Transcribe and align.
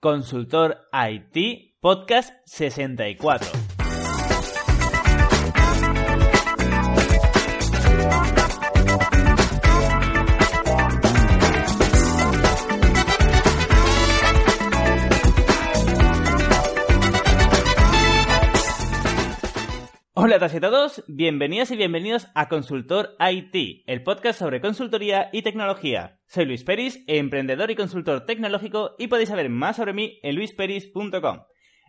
Consultor 0.00 0.88
IT 0.92 1.76
Podcast 1.82 2.32
64. 2.46 3.69
Hola 20.30 20.36
a 20.36 20.38
todas 20.38 20.54
y 20.54 20.56
a 20.58 20.60
todos, 20.60 21.04
bienvenidos 21.08 21.72
y 21.72 21.76
bienvenidos 21.76 22.28
a 22.36 22.48
Consultor 22.48 23.16
IT, 23.18 23.82
el 23.88 24.04
podcast 24.04 24.38
sobre 24.38 24.60
consultoría 24.60 25.28
y 25.32 25.42
tecnología. 25.42 26.20
Soy 26.28 26.44
Luis 26.44 26.62
Peris, 26.62 27.02
emprendedor 27.08 27.72
y 27.72 27.74
consultor 27.74 28.26
tecnológico 28.26 28.94
y 28.96 29.08
podéis 29.08 29.30
saber 29.30 29.48
más 29.48 29.74
sobre 29.74 29.92
mí 29.92 30.20
en 30.22 30.36
luisperis.com. 30.36 31.40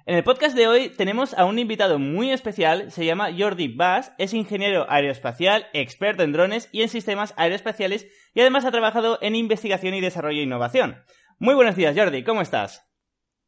En 0.08 0.16
el 0.16 0.24
podcast 0.24 0.56
de 0.56 0.68
hoy 0.68 0.90
tenemos 0.90 1.36
a 1.36 1.46
un 1.46 1.60
invitado 1.60 2.00
muy 2.00 2.32
especial, 2.32 2.92
se 2.92 3.06
llama 3.06 3.30
Jordi 3.32 3.68
Bass, 3.68 4.12
es 4.18 4.34
ingeniero 4.34 4.88
aeroespacial, 4.90 5.68
experto 5.74 6.24
en 6.24 6.32
drones 6.32 6.68
y 6.72 6.82
en 6.82 6.90
sistemas 6.90 7.36
aeroespaciales 7.38 8.08
y 8.34 8.42
además 8.42 8.66
ha 8.66 8.72
trabajado 8.72 9.20
en 9.22 9.36
investigación 9.36 9.94
y 9.94 10.02
desarrollo 10.02 10.40
e 10.40 10.46
innovación. 10.46 11.04
Muy 11.38 11.54
buenos 11.54 11.76
días 11.76 11.96
Jordi, 11.96 12.24
¿cómo 12.24 12.42
estás? 12.42 12.91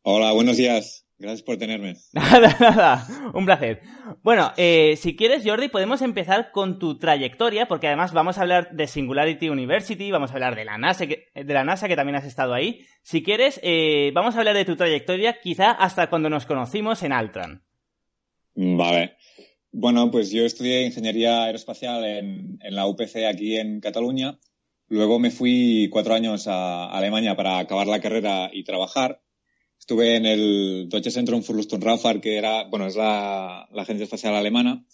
Hola, 0.05 0.33
buenos 0.33 0.57
días. 0.57 1.07
Gracias 1.17 1.43
por 1.43 1.55
tenerme. 1.55 1.95
Nada, 2.13 2.57
nada, 2.59 3.31
un 3.33 3.45
placer. 3.45 3.79
Bueno, 4.21 4.51
eh, 4.57 4.97
si 4.97 5.15
quieres, 5.15 5.43
Jordi, 5.45 5.69
podemos 5.69 6.01
empezar 6.01 6.51
con 6.51 6.77
tu 6.77 6.99
trayectoria, 6.99 7.69
porque 7.69 7.87
además 7.87 8.11
vamos 8.11 8.37
a 8.37 8.41
hablar 8.41 8.75
de 8.75 8.87
Singularity 8.87 9.47
University, 9.47 10.11
vamos 10.11 10.31
a 10.31 10.33
hablar 10.33 10.57
de 10.57 10.65
la 10.65 10.77
NASA, 10.77 11.07
que, 11.07 11.27
de 11.33 11.53
la 11.53 11.63
NASA, 11.63 11.87
que 11.87 11.95
también 11.95 12.17
has 12.17 12.25
estado 12.25 12.53
ahí. 12.53 12.85
Si 13.01 13.23
quieres, 13.23 13.61
eh, 13.63 14.11
vamos 14.13 14.35
a 14.35 14.39
hablar 14.39 14.55
de 14.55 14.65
tu 14.65 14.75
trayectoria, 14.75 15.39
quizá 15.39 15.71
hasta 15.71 16.09
cuando 16.09 16.29
nos 16.29 16.45
conocimos 16.45 17.01
en 17.03 17.13
Altran. 17.13 17.63
Vale. 18.55 19.15
Bueno, 19.71 20.11
pues 20.11 20.31
yo 20.31 20.43
estudié 20.43 20.85
ingeniería 20.85 21.45
aeroespacial 21.45 22.03
en, 22.03 22.59
en 22.61 22.75
la 22.75 22.87
UPC 22.87 23.23
aquí 23.25 23.55
en 23.55 23.79
Cataluña. 23.79 24.37
Luego 24.89 25.17
me 25.17 25.31
fui 25.31 25.87
cuatro 25.89 26.13
años 26.13 26.47
a 26.47 26.91
Alemania 26.91 27.37
para 27.37 27.59
acabar 27.59 27.87
la 27.87 28.01
carrera 28.01 28.49
y 28.51 28.65
trabajar 28.65 29.22
Estuve 29.83 30.15
en 30.15 30.25
el 30.25 30.87
Deutsche 30.87 31.11
Zentrum 31.11 31.43
für 31.43 31.51
Lufthansa, 31.51 32.21
que 32.21 32.37
era, 32.37 32.63
bueno, 32.69 32.87
es 32.87 32.95
la, 32.95 33.63
agencia 33.63 34.05
espacial 34.05 34.33
alemana, 34.33 34.85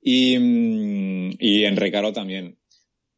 y, 0.00 0.38
mm, 0.38 1.36
y 1.38 1.64
en 1.64 1.76
Recaro 1.76 2.14
también. 2.14 2.56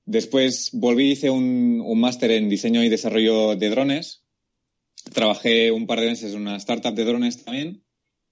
Después 0.06 0.70
volví, 0.72 1.12
hice 1.12 1.30
un, 1.30 1.80
un 1.80 2.00
máster 2.00 2.32
en 2.32 2.48
diseño 2.48 2.82
y 2.82 2.88
desarrollo 2.88 3.54
de 3.54 3.70
drones. 3.70 4.24
Trabajé 5.12 5.70
un 5.70 5.86
par 5.86 6.00
de 6.00 6.08
meses 6.08 6.34
en 6.34 6.40
una 6.40 6.56
startup 6.56 6.96
de 6.96 7.04
drones 7.04 7.44
también. 7.44 7.84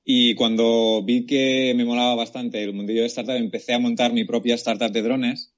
Y 0.05 0.34
cuando 0.34 1.05
vi 1.05 1.24
que 1.24 1.74
me 1.77 1.84
molaba 1.84 2.17
bastante 2.17 2.64
el 2.64 2.72
mundillo 2.72 3.02
de 3.02 3.06
startup, 3.06 3.36
empecé 3.36 3.74
a 3.74 3.78
montar 3.78 4.12
mi 4.12 4.24
propia 4.24 4.56
startup 4.56 4.91
de 4.91 5.02
drones, 5.02 5.55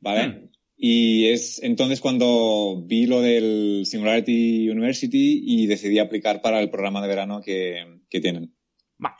¿vale? 0.00 0.26
Hmm. 0.26 0.52
Y 0.84 1.28
es 1.28 1.62
entonces 1.62 2.00
cuando 2.00 2.82
vi 2.84 3.06
lo 3.06 3.20
del 3.20 3.84
Singularity 3.86 4.68
University 4.68 5.40
y 5.46 5.68
decidí 5.68 6.00
aplicar 6.00 6.42
para 6.42 6.58
el 6.58 6.70
programa 6.70 7.00
de 7.00 7.06
verano 7.06 7.40
que, 7.40 8.00
tienen. 8.08 8.52
Vale. 8.98 9.14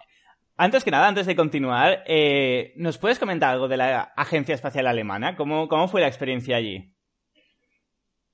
Antes 0.56 0.82
que 0.82 0.90
nada, 0.90 1.06
antes 1.06 1.24
de 1.24 1.36
continuar, 1.36 2.02
eh, 2.08 2.72
¿nos 2.74 2.98
puedes 2.98 3.20
comentar 3.20 3.50
algo 3.50 3.68
de 3.68 3.76
la 3.76 4.00
Agencia 4.16 4.56
Espacial 4.56 4.88
Alemana? 4.88 5.36
¿Cómo, 5.36 5.68
cómo 5.68 5.86
fue 5.86 6.00
la 6.00 6.08
experiencia 6.08 6.56
allí? 6.56 6.92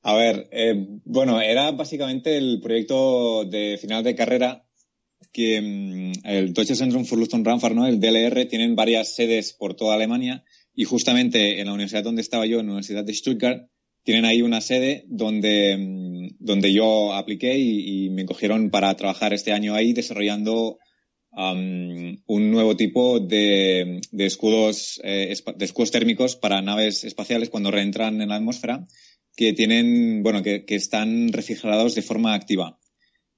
A 0.01 0.15
ver, 0.15 0.49
eh, 0.51 0.87
bueno, 1.05 1.39
era 1.43 1.71
básicamente 1.73 2.39
el 2.39 2.61
proyecto 2.63 3.45
de 3.45 3.77
final 3.79 4.05
de 4.05 4.15
carrera 4.15 4.65
que 5.35 5.61
mm, 5.61 6.13
el 6.27 6.55
Deutsche 6.55 6.77
Zentrum 6.77 7.05
für 7.05 7.17
Lufthansa, 7.17 7.69
¿no? 7.75 7.87
el 7.87 8.01
DLR, 8.01 8.47
tienen 8.47 8.75
varias 8.75 9.15
sedes 9.15 9.53
por 9.53 9.75
toda 9.75 9.97
Alemania 9.97 10.47
y 10.79 10.85
justamente 10.85 11.59
en 11.59 11.67
la 11.67 11.73
universidad 11.73 12.05
donde 12.05 12.23
estaba 12.23 12.47
yo, 12.47 12.61
en 12.61 12.67
la 12.67 12.73
Universidad 12.75 13.03
de 13.03 13.13
Stuttgart, 13.13 13.69
tienen 14.05 14.25
ahí 14.25 14.43
una 14.43 14.61
sede 14.61 15.03
donde, 15.09 15.77
mm, 15.77 16.37
donde 16.39 16.73
yo 16.73 17.15
apliqué 17.15 17.59
y, 17.59 18.11
me 18.11 18.25
cogieron 18.25 18.71
para 18.71 18.95
trabajar 18.95 19.33
este 19.33 19.51
año 19.51 19.75
ahí 19.75 19.93
desarrollando 19.93 20.79
un 21.33 22.51
nuevo 22.51 22.77
tipo 22.77 23.19
de, 23.19 24.01
de 24.13 24.27
escudos, 24.27 25.01
eh, 25.03 25.35
de 25.57 25.65
escudos 25.65 25.91
térmicos 25.91 26.37
para 26.37 26.63
naves 26.63 27.03
espaciales 27.03 27.51
cuando 27.51 27.73
reentran 27.73 28.23
en 28.23 28.29
la 28.29 28.37
atmósfera 28.37 28.87
que 29.37 29.53
tienen, 29.55 30.23
bueno, 30.23 30.45
que, 30.45 30.65
que 30.65 30.77
están 30.77 31.33
refrigerados 31.33 31.97
de 31.97 32.03
forma 32.03 32.35
activa. 32.35 32.79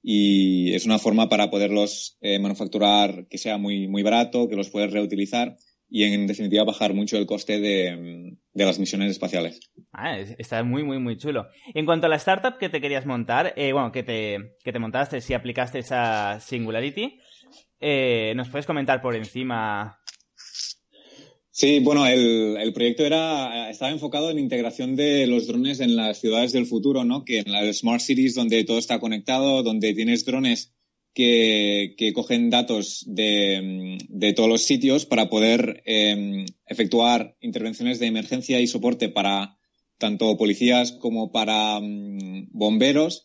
Y 0.03 0.73
es 0.73 0.85
una 0.85 0.99
forma 0.99 1.27
para 1.27 1.49
poderlos 1.49 2.17
eh, 2.21 2.37
manufacturar 2.37 3.27
que 3.27 3.39
sea 3.39 3.57
muy, 3.57 3.87
muy 3.87 4.03
barato, 4.03 4.47
que 4.47 4.55
los 4.55 4.69
puedes 4.69 4.91
reutilizar 4.91 5.57
y 5.93 6.05
en 6.05 6.25
definitiva 6.25 6.63
bajar 6.63 6.93
mucho 6.93 7.17
el 7.17 7.25
coste 7.25 7.59
de, 7.59 8.37
las 8.53 8.79
misiones 8.79 9.11
espaciales. 9.11 9.59
Ah, 9.91 10.17
está 10.17 10.63
muy, 10.63 10.83
muy, 10.83 10.99
muy 10.99 11.17
chulo. 11.17 11.47
En 11.73 11.85
cuanto 11.85 12.07
a 12.07 12.09
la 12.09 12.15
startup 12.15 12.57
que 12.57 12.69
te 12.69 12.79
querías 12.79 13.05
montar, 13.05 13.53
eh, 13.57 13.73
bueno, 13.73 13.91
que 13.91 14.01
te, 14.01 14.53
que 14.63 14.71
te 14.71 14.79
montaste 14.79 15.19
si 15.19 15.33
aplicaste 15.33 15.79
esa 15.79 16.39
Singularity, 16.39 17.19
eh, 17.81 18.31
¿nos 18.37 18.47
puedes 18.47 18.65
comentar 18.65 19.01
por 19.01 19.15
encima? 19.17 19.99
Sí, 21.49 21.81
bueno, 21.81 22.07
el, 22.07 22.55
el, 22.57 22.71
proyecto 22.71 23.05
era, 23.05 23.69
estaba 23.69 23.91
enfocado 23.91 24.31
en 24.31 24.39
integración 24.39 24.95
de 24.95 25.27
los 25.27 25.47
drones 25.47 25.81
en 25.81 25.97
las 25.97 26.21
ciudades 26.21 26.53
del 26.53 26.67
futuro, 26.67 27.03
¿no? 27.03 27.25
Que 27.25 27.39
en 27.39 27.51
las 27.51 27.79
smart 27.79 27.99
cities 27.99 28.35
donde 28.35 28.63
todo 28.63 28.79
está 28.79 29.01
conectado, 29.01 29.61
donde 29.61 29.93
tienes 29.93 30.23
drones 30.23 30.73
que, 31.13 32.11
cogen 32.13 32.49
datos 32.49 33.03
de, 33.07 34.33
todos 34.35 34.49
los 34.49 34.63
sitios 34.63 35.05
para 35.05 35.29
poder 35.29 35.83
em, 35.85 36.45
efectuar 36.65 37.35
intervenciones 37.41 37.99
de 37.99 38.07
emergencia 38.07 38.59
y 38.59 38.67
soporte 38.67 39.09
para 39.09 39.57
tanto 39.97 40.37
policías 40.37 40.91
como 40.91 41.31
para 41.31 41.79
mm, 41.79 42.49
bomberos. 42.51 43.23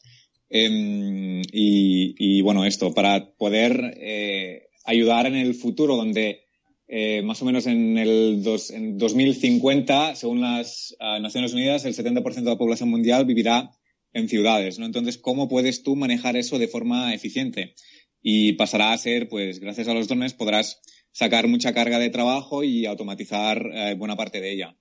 Em, 0.48 1.42
y, 1.52 2.40
bueno, 2.42 2.64
esto, 2.64 2.94
para 2.94 3.32
poder 3.32 3.94
eh, 3.96 4.68
ayudar 4.84 5.26
en 5.26 5.34
el 5.34 5.54
futuro 5.54 5.96
donde 5.96 6.46
eh, 6.88 7.22
más 7.22 7.42
o 7.42 7.44
menos 7.44 7.66
en 7.66 7.98
el 7.98 8.42
en 8.70 8.98
2050, 8.98 10.14
según 10.14 10.40
las 10.40 10.94
ah, 11.00 11.18
Naciones 11.18 11.52
Unidas, 11.52 11.84
el 11.84 11.94
70% 11.94 12.34
de 12.34 12.42
la 12.42 12.58
población 12.58 12.90
mundial 12.90 13.24
vivirá 13.24 13.70
en 14.16 14.30
ciudades, 14.30 14.78
¿no? 14.78 14.86
Entonces, 14.86 15.18
¿cómo 15.18 15.46
puedes 15.46 15.82
tú 15.82 15.94
manejar 15.94 16.36
eso 16.36 16.58
de 16.58 16.68
forma 16.68 17.12
eficiente? 17.12 17.74
Y 18.22 18.54
pasará 18.54 18.92
a 18.92 18.98
ser, 18.98 19.28
pues, 19.28 19.60
gracias 19.60 19.88
a 19.88 19.94
los 19.94 20.08
drones 20.08 20.32
podrás 20.32 20.80
sacar 21.12 21.48
mucha 21.48 21.74
carga 21.74 21.98
de 21.98 22.08
trabajo 22.08 22.64
y 22.64 22.86
automatizar 22.86 23.70
eh, 23.74 23.94
buena 23.94 24.16
parte 24.16 24.40
de 24.40 24.52
ella. 24.52 24.76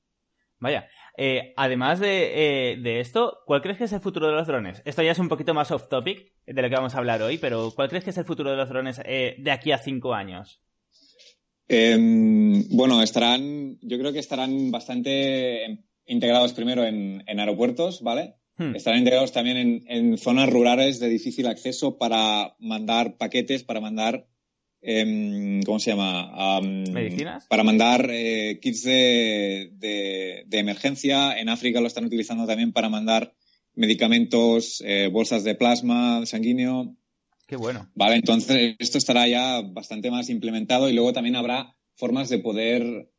Vaya, 0.57 0.87
eh, 1.17 1.53
además 1.57 1.99
de, 1.99 2.71
eh, 2.71 2.77
de, 2.77 3.01
esto, 3.01 3.39
¿cuál 3.45 3.61
crees 3.61 3.77
que 3.77 3.83
es 3.83 3.91
el 3.91 3.99
futuro 3.99 4.27
de 4.27 4.33
los 4.33 4.47
drones? 4.47 4.81
Esto 4.85 5.03
ya 5.03 5.11
es 5.11 5.19
un 5.19 5.27
poquito 5.27 5.53
más 5.53 5.69
off 5.69 5.89
topic 5.89 6.31
de 6.45 6.61
lo 6.61 6.69
que 6.69 6.75
vamos 6.75 6.95
a 6.95 6.99
hablar 6.99 7.21
hoy, 7.21 7.37
pero 7.37 7.71
¿cuál 7.75 7.89
crees 7.89 8.05
que 8.05 8.11
es 8.11 8.17
el 8.17 8.25
futuro 8.25 8.51
de 8.51 8.57
los 8.57 8.69
drones 8.69 9.01
de 9.03 9.51
aquí 9.51 9.73
a 9.73 9.79
cinco 9.79 10.13
años? 10.13 10.61
Em, 11.67 12.69
bueno, 12.69 13.01
estarán, 13.01 13.79
yo 13.81 13.99
creo 13.99 14.13
que 14.13 14.19
estarán 14.19 14.71
bastante 14.71 15.83
integrados 16.05 16.53
primero 16.53 16.85
en, 16.85 17.23
en 17.27 17.39
aeropuertos, 17.39 18.01
¿vale? 18.01 18.35
Hmm. 18.57 18.75
Están 18.75 18.97
integrados 18.97 19.33
también 19.33 19.83
en, 19.87 20.17
zonas 20.17 20.49
rurales 20.49 20.99
de 20.99 21.09
difícil 21.09 21.47
acceso 21.47 21.97
para 21.97 22.55
mandar 22.59 23.17
paquetes, 23.17 23.63
para 23.63 23.81
mandar, 23.81 24.27
em, 24.81 25.61
¿cómo 25.63 25.79
se 25.79 25.91
llama? 25.91 26.61
¿Medicinas? 26.61 27.47
Para 27.47 27.63
mandar 27.63 28.07
eh, 28.09 28.59
kits 28.61 28.83
de, 28.83 29.71
de, 29.75 30.57
emergencia. 30.57 31.37
En 31.37 31.49
África 31.49 31.81
lo 31.81 31.87
están 31.87 32.05
utilizando 32.05 32.47
también 32.47 32.71
para 32.71 32.87
mandar 32.87 33.33
medicamentos, 33.73 34.81
eh, 34.85 35.09
bolsas 35.11 35.43
de 35.43 35.55
plasma 35.55 36.25
sanguíneo. 36.25 36.95
Qué 37.47 37.57
bueno. 37.57 37.89
Vale, 37.93 38.15
entonces 38.15 38.75
esto 38.79 38.97
estará 38.97 39.27
ya 39.27 39.61
bastante 39.61 40.09
más 40.09 40.29
implementado 40.29 40.89
y 40.89 40.93
luego 40.93 41.11
también 41.11 41.35
habrá 41.35 41.75
formas 41.95 42.29
de 42.29 42.39
poder, 42.39 43.11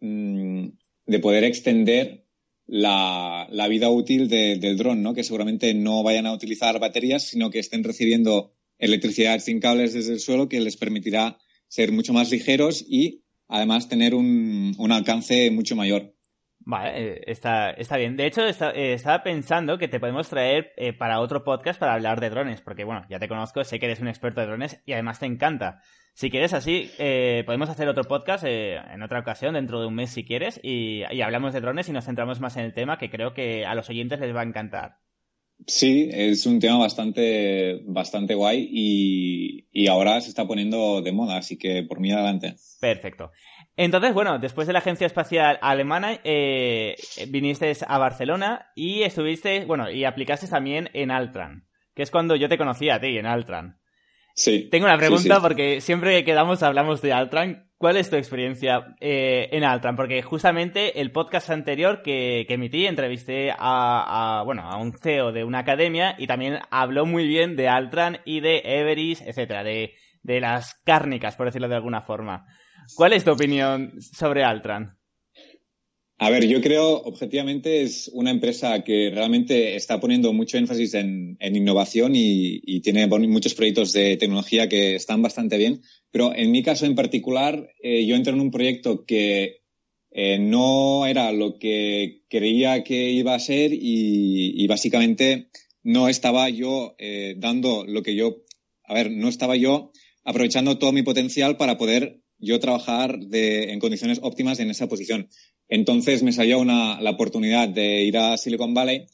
mm, 0.00 0.66
de 1.06 1.18
poder 1.18 1.44
extender 1.44 2.21
la, 2.74 3.46
la 3.50 3.68
vida 3.68 3.90
útil 3.90 4.28
del 4.28 4.78
dron, 4.78 5.02
¿no? 5.02 5.12
Que 5.12 5.24
seguramente 5.24 5.74
no 5.74 6.02
vayan 6.02 6.24
a 6.24 6.32
utilizar 6.32 6.80
baterías, 6.80 7.22
sino 7.22 7.50
que 7.50 7.58
estén 7.58 7.84
recibiendo 7.84 8.54
electricidad 8.78 9.40
sin 9.40 9.60
cables 9.60 9.92
desde 9.92 10.14
el 10.14 10.20
suelo 10.20 10.48
que 10.48 10.58
les 10.58 10.78
permitirá 10.78 11.36
ser 11.68 11.92
mucho 11.92 12.14
más 12.14 12.30
ligeros 12.30 12.82
y 12.88 13.24
además 13.46 13.90
tener 13.90 14.14
un, 14.14 14.74
un 14.78 14.90
alcance 14.90 15.50
mucho 15.50 15.76
mayor. 15.76 16.14
Vale, 16.64 17.14
eh, 17.14 17.24
está, 17.26 17.70
está 17.70 17.96
bien. 17.96 18.16
De 18.16 18.26
hecho, 18.26 18.42
eh, 18.46 18.92
estaba 18.92 19.22
pensando 19.22 19.78
que 19.78 19.88
te 19.88 19.98
podemos 19.98 20.28
traer 20.28 20.72
eh, 20.76 20.92
para 20.92 21.20
otro 21.20 21.44
podcast 21.44 21.78
para 21.78 21.94
hablar 21.94 22.20
de 22.20 22.30
drones, 22.30 22.60
porque 22.60 22.84
bueno, 22.84 23.04
ya 23.10 23.18
te 23.18 23.28
conozco, 23.28 23.64
sé 23.64 23.78
que 23.78 23.86
eres 23.86 24.00
un 24.00 24.08
experto 24.08 24.40
de 24.40 24.46
drones 24.46 24.80
y 24.86 24.92
además 24.92 25.18
te 25.18 25.26
encanta. 25.26 25.80
Si 26.14 26.30
quieres 26.30 26.52
así, 26.52 26.90
podemos 27.46 27.70
hacer 27.70 27.88
otro 27.88 28.04
podcast 28.04 28.44
en 28.44 29.02
otra 29.02 29.20
ocasión, 29.20 29.54
dentro 29.54 29.80
de 29.80 29.86
un 29.86 29.94
mes 29.94 30.10
si 30.10 30.26
quieres, 30.26 30.60
y, 30.62 31.04
hablamos 31.22 31.54
de 31.54 31.62
drones 31.62 31.88
y 31.88 31.92
nos 31.92 32.04
centramos 32.04 32.38
más 32.38 32.54
en 32.58 32.64
el 32.64 32.74
tema 32.74 32.98
que 32.98 33.08
creo 33.08 33.32
que 33.32 33.64
a 33.64 33.74
los 33.74 33.88
oyentes 33.88 34.20
les 34.20 34.36
va 34.36 34.42
a 34.42 34.44
encantar. 34.44 34.98
Sí, 35.66 36.10
es 36.12 36.44
un 36.44 36.60
tema 36.60 36.76
bastante, 36.76 37.80
bastante 37.86 38.34
guay 38.34 38.68
y, 38.70 39.68
y, 39.72 39.86
ahora 39.86 40.20
se 40.20 40.28
está 40.28 40.46
poniendo 40.46 41.00
de 41.00 41.12
moda, 41.12 41.38
así 41.38 41.56
que 41.56 41.82
por 41.82 41.98
mí 41.98 42.12
adelante. 42.12 42.56
Perfecto. 42.78 43.30
Entonces, 43.76 44.12
bueno, 44.12 44.38
después 44.38 44.66
de 44.66 44.74
la 44.74 44.80
Agencia 44.80 45.06
Espacial 45.06 45.58
Alemana, 45.62 46.20
eh, 46.24 46.94
viniste 47.28 47.72
a 47.86 47.98
Barcelona 47.98 48.70
y 48.74 49.02
estuviste, 49.02 49.64
bueno, 49.64 49.90
y 49.90 50.04
aplicaste 50.04 50.46
también 50.46 50.90
en 50.92 51.10
Altran, 51.10 51.66
que 51.94 52.02
es 52.02 52.10
cuando 52.10 52.36
yo 52.36 52.48
te 52.48 52.58
conocí 52.58 52.90
a 52.90 53.00
ti, 53.00 53.16
en 53.16 53.26
Altran. 53.26 53.78
Sí. 54.34 54.68
Tengo 54.70 54.86
una 54.86 54.96
pregunta 54.96 55.40
porque 55.40 55.80
siempre 55.80 56.18
que 56.18 56.24
quedamos 56.24 56.62
hablamos 56.62 57.02
de 57.02 57.12
Altran. 57.12 57.68
¿Cuál 57.76 57.96
es 57.96 58.10
tu 58.10 58.16
experiencia 58.16 58.94
eh, 59.00 59.48
en 59.52 59.64
Altran? 59.64 59.96
Porque 59.96 60.22
justamente 60.22 61.00
el 61.00 61.10
podcast 61.10 61.50
anterior 61.50 62.02
que, 62.02 62.46
emití 62.48 62.86
entrevisté 62.86 63.52
a, 63.58 64.42
bueno, 64.44 64.62
a 64.62 64.76
un 64.76 64.92
CEO 64.96 65.32
de 65.32 65.44
una 65.44 65.60
academia 65.60 66.14
y 66.16 66.26
también 66.26 66.60
habló 66.70 67.06
muy 67.06 67.26
bien 67.26 67.56
de 67.56 67.68
Altran 67.68 68.20
y 68.24 68.40
de 68.40 68.62
Everis, 68.64 69.20
etcétera, 69.22 69.64
de, 69.64 69.94
de 70.22 70.40
las 70.40 70.74
cárnicas, 70.84 71.36
por 71.36 71.46
decirlo 71.46 71.68
de 71.68 71.74
alguna 71.74 72.02
forma. 72.02 72.46
¿Cuál 72.94 73.12
es 73.12 73.24
tu 73.24 73.32
opinión 73.32 74.00
sobre 74.00 74.44
Altran? 74.44 74.96
A 76.18 76.30
ver, 76.30 76.46
yo 76.46 76.60
creo, 76.60 77.02
objetivamente, 77.02 77.82
es 77.82 78.08
una 78.14 78.30
empresa 78.30 78.84
que 78.84 79.10
realmente 79.12 79.74
está 79.74 79.98
poniendo 79.98 80.32
mucho 80.32 80.56
énfasis 80.56 80.94
en, 80.94 81.36
innovación 81.40 82.12
y, 82.14 82.80
tiene 82.80 83.08
muchos 83.08 83.54
proyectos 83.54 83.92
de 83.92 84.16
tecnología 84.16 84.68
que 84.68 84.94
están 84.94 85.20
bastante 85.20 85.56
bien. 85.56 85.82
Pero 86.12 86.32
en 86.32 86.52
mi 86.52 86.62
caso 86.62 86.86
en 86.86 86.94
particular, 86.94 87.72
eh, 87.82 88.06
yo 88.06 88.14
entré 88.14 88.32
en 88.32 88.40
un 88.40 88.52
proyecto 88.52 89.04
que 89.04 89.62
eh, 90.12 90.38
no 90.38 91.06
era 91.06 91.32
lo 91.32 91.58
que 91.58 92.22
creía 92.28 92.84
que 92.84 93.10
iba 93.10 93.34
a 93.34 93.40
ser 93.40 93.72
y, 93.72 94.64
básicamente 94.68 95.48
no 95.82 96.08
estaba 96.08 96.48
yo 96.50 96.94
eh, 96.98 97.34
dando 97.36 97.84
lo 97.84 98.04
que 98.04 98.14
yo, 98.14 98.44
a 98.84 98.94
ver, 98.94 99.10
no 99.10 99.28
estaba 99.28 99.56
yo 99.56 99.90
aprovechando 100.22 100.78
todo 100.78 100.92
mi 100.92 101.02
potencial 101.02 101.56
para 101.56 101.78
poder 101.78 102.21
yo 102.42 102.60
trabajar 102.60 103.18
en 103.32 103.78
condiciones 103.78 104.18
óptimas 104.22 104.60
en 104.60 104.68
esa 104.68 104.88
posición. 104.88 105.28
Entonces 105.68 106.22
me 106.22 106.32
salió 106.32 106.58
una, 106.58 107.00
la 107.00 107.10
oportunidad 107.10 107.68
de 107.68 108.02
ir 108.02 108.18
a 108.18 108.36
Silicon 108.36 108.74
Valley 108.74 109.06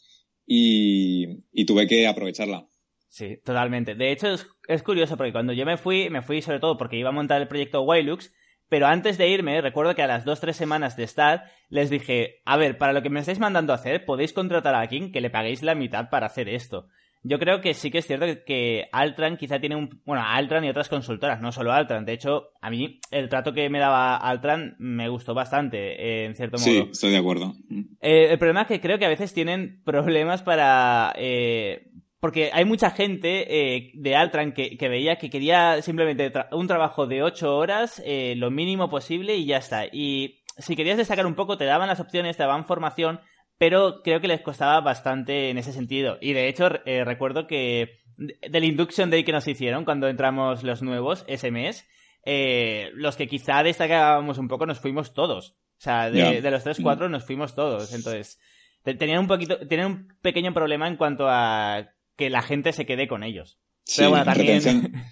y, 0.46 1.64
tuve 1.66 1.86
que 1.86 2.06
aprovecharla. 2.06 2.66
Sí, 3.08 3.36
totalmente. 3.44 3.94
De 3.94 4.10
hecho, 4.10 4.34
es, 4.66 4.82
curioso 4.82 5.16
porque 5.16 5.32
cuando 5.32 5.52
yo 5.52 5.66
me 5.66 5.76
fui, 5.76 6.08
me 6.08 6.22
fui 6.22 6.42
sobre 6.42 6.58
todo 6.58 6.76
porque 6.78 6.96
iba 6.96 7.10
a 7.10 7.12
montar 7.12 7.40
el 7.40 7.48
proyecto 7.48 7.82
Wilux, 7.82 8.32
pero 8.68 8.86
antes 8.86 9.18
de 9.18 9.28
irme, 9.28 9.60
recuerdo 9.60 9.94
que 9.94 10.02
a 10.02 10.06
las 10.06 10.24
dos, 10.24 10.40
tres 10.40 10.56
semanas 10.56 10.96
de 10.96 11.04
estar, 11.04 11.44
les 11.68 11.90
dije, 11.90 12.40
a 12.44 12.56
ver, 12.56 12.78
para 12.78 12.92
lo 12.92 13.02
que 13.02 13.10
me 13.10 13.20
estáis 13.20 13.38
mandando 13.38 13.72
a 13.72 13.76
hacer, 13.76 14.04
podéis 14.04 14.32
contratar 14.32 14.74
a 14.74 14.80
alguien 14.80 15.12
que 15.12 15.20
le 15.20 15.30
paguéis 15.30 15.62
la 15.62 15.74
mitad 15.74 16.10
para 16.10 16.26
hacer 16.26 16.48
esto. 16.48 16.88
Yo 17.22 17.38
creo 17.38 17.60
que 17.60 17.74
sí 17.74 17.90
que 17.90 17.98
es 17.98 18.06
cierto 18.06 18.26
que 18.46 18.88
Altran 18.92 19.36
quizá 19.36 19.58
tiene 19.58 19.76
un... 19.76 20.00
Bueno, 20.04 20.22
Altran 20.24 20.64
y 20.64 20.70
otras 20.70 20.88
consultoras, 20.88 21.40
no 21.40 21.50
solo 21.52 21.72
Altran. 21.72 22.04
De 22.04 22.12
hecho, 22.12 22.50
a 22.60 22.70
mí 22.70 23.00
el 23.10 23.28
trato 23.28 23.52
que 23.52 23.68
me 23.68 23.80
daba 23.80 24.16
Altran 24.16 24.76
me 24.78 25.08
gustó 25.08 25.34
bastante, 25.34 25.78
eh, 25.78 26.26
en 26.26 26.36
cierto 26.36 26.58
modo. 26.58 26.64
Sí, 26.64 26.88
estoy 26.90 27.10
de 27.10 27.18
acuerdo. 27.18 27.54
Eh, 28.00 28.28
el 28.30 28.38
problema 28.38 28.62
es 28.62 28.68
que 28.68 28.80
creo 28.80 28.98
que 28.98 29.06
a 29.06 29.10
veces 29.10 29.34
tienen 29.34 29.82
problemas 29.84 30.42
para... 30.42 31.12
Eh, 31.16 31.90
porque 32.20 32.50
hay 32.52 32.64
mucha 32.64 32.90
gente 32.90 33.92
de 33.94 34.16
Altran 34.16 34.52
que, 34.52 34.76
que, 34.76 34.88
veía 34.88 35.18
que 35.18 35.30
quería 35.30 35.80
simplemente 35.82 36.32
un 36.50 36.66
trabajo 36.66 37.06
de 37.06 37.22
ocho 37.22 37.56
horas, 37.56 38.02
lo 38.34 38.50
mínimo 38.50 38.90
posible 38.90 39.36
y 39.36 39.46
ya 39.46 39.58
está. 39.58 39.86
Y 39.86 40.40
si 40.58 40.74
querías 40.74 40.96
destacar 40.96 41.26
un 41.26 41.36
poco, 41.36 41.56
te 41.56 41.64
daban 41.64 41.86
las 41.86 42.00
opciones, 42.00 42.36
te 42.36 42.42
daban 42.42 42.66
formación, 42.66 43.20
pero 43.58 44.02
creo 44.02 44.20
que 44.20 44.28
les 44.28 44.40
costaba 44.40 44.80
bastante 44.80 45.50
en 45.50 45.58
ese 45.58 45.72
sentido. 45.72 46.16
Y 46.20 46.32
de 46.32 46.48
hecho, 46.48 46.68
eh, 46.86 47.04
recuerdo 47.04 47.46
que 47.46 47.98
del 48.16 48.64
Induction 48.64 49.10
Day 49.10 49.24
que 49.24 49.32
nos 49.32 49.46
hicieron 49.46 49.84
cuando 49.84 50.08
entramos 50.08 50.62
los 50.62 50.82
nuevos 50.82 51.24
ese 51.28 51.50
mes, 51.50 51.86
eh, 52.24 52.90
los 52.94 53.16
que 53.16 53.28
quizá 53.28 53.62
destacábamos 53.62 54.38
un 54.38 54.48
poco 54.48 54.66
nos 54.66 54.80
fuimos 54.80 55.12
todos. 55.12 55.56
O 55.78 55.80
sea, 55.80 56.10
de, 56.10 56.40
los 56.50 56.64
tres, 56.64 56.78
cuatro 56.82 57.08
nos 57.08 57.24
fuimos 57.24 57.54
todos. 57.54 57.92
Entonces, 57.94 58.40
tenían 58.82 59.20
un 59.20 59.28
poquito, 59.28 59.58
tenían 59.66 59.92
un 59.92 60.08
pequeño 60.20 60.52
problema 60.52 60.88
en 60.88 60.96
cuanto 60.96 61.26
a 61.28 61.90
que 62.16 62.30
la 62.30 62.42
gente 62.42 62.72
se 62.72 62.86
quede 62.86 63.06
con 63.06 63.22
ellos. 63.22 63.58
Sí, 63.84 63.98
Pero 63.98 64.10
bueno, 64.10 64.24
también... 64.24 64.60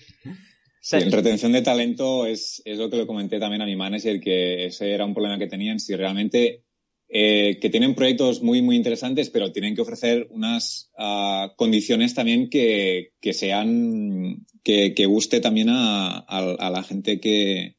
Sí, 0.87 0.99
en 0.99 1.11
retención 1.11 1.51
de 1.51 1.63
talento 1.63 2.27
es, 2.27 2.63
es 2.65 2.79
lo 2.79 2.89
que 2.89 2.97
le 2.97 3.09
comenté 3.09 3.41
también 3.41 3.61
a 3.61 3.67
mi 3.67 3.75
manager, 3.75 4.21
que 4.21 4.67
ese 4.67 4.95
era 4.95 5.05
un 5.05 5.15
problema 5.15 5.37
que 5.37 5.49
tenían. 5.49 5.81
Si 5.81 5.97
realmente 5.97 6.63
eh, 7.09 7.59
que 7.61 7.71
tienen 7.71 7.95
proyectos 7.95 8.43
muy, 8.43 8.63
muy 8.63 8.77
interesantes, 8.77 9.31
pero 9.31 9.53
tienen 9.53 9.75
que 9.75 9.83
ofrecer 9.83 10.27
unas 10.31 10.91
uh, 10.99 11.55
condiciones 11.57 12.15
también 12.15 12.51
que, 12.51 13.13
que 13.21 13.33
sean, 13.33 14.45
que, 14.65 15.07
guste 15.07 15.41
también 15.41 15.69
a, 15.71 16.19
a, 16.19 16.71
la 16.71 16.83
gente 16.83 17.21
que, 17.21 17.77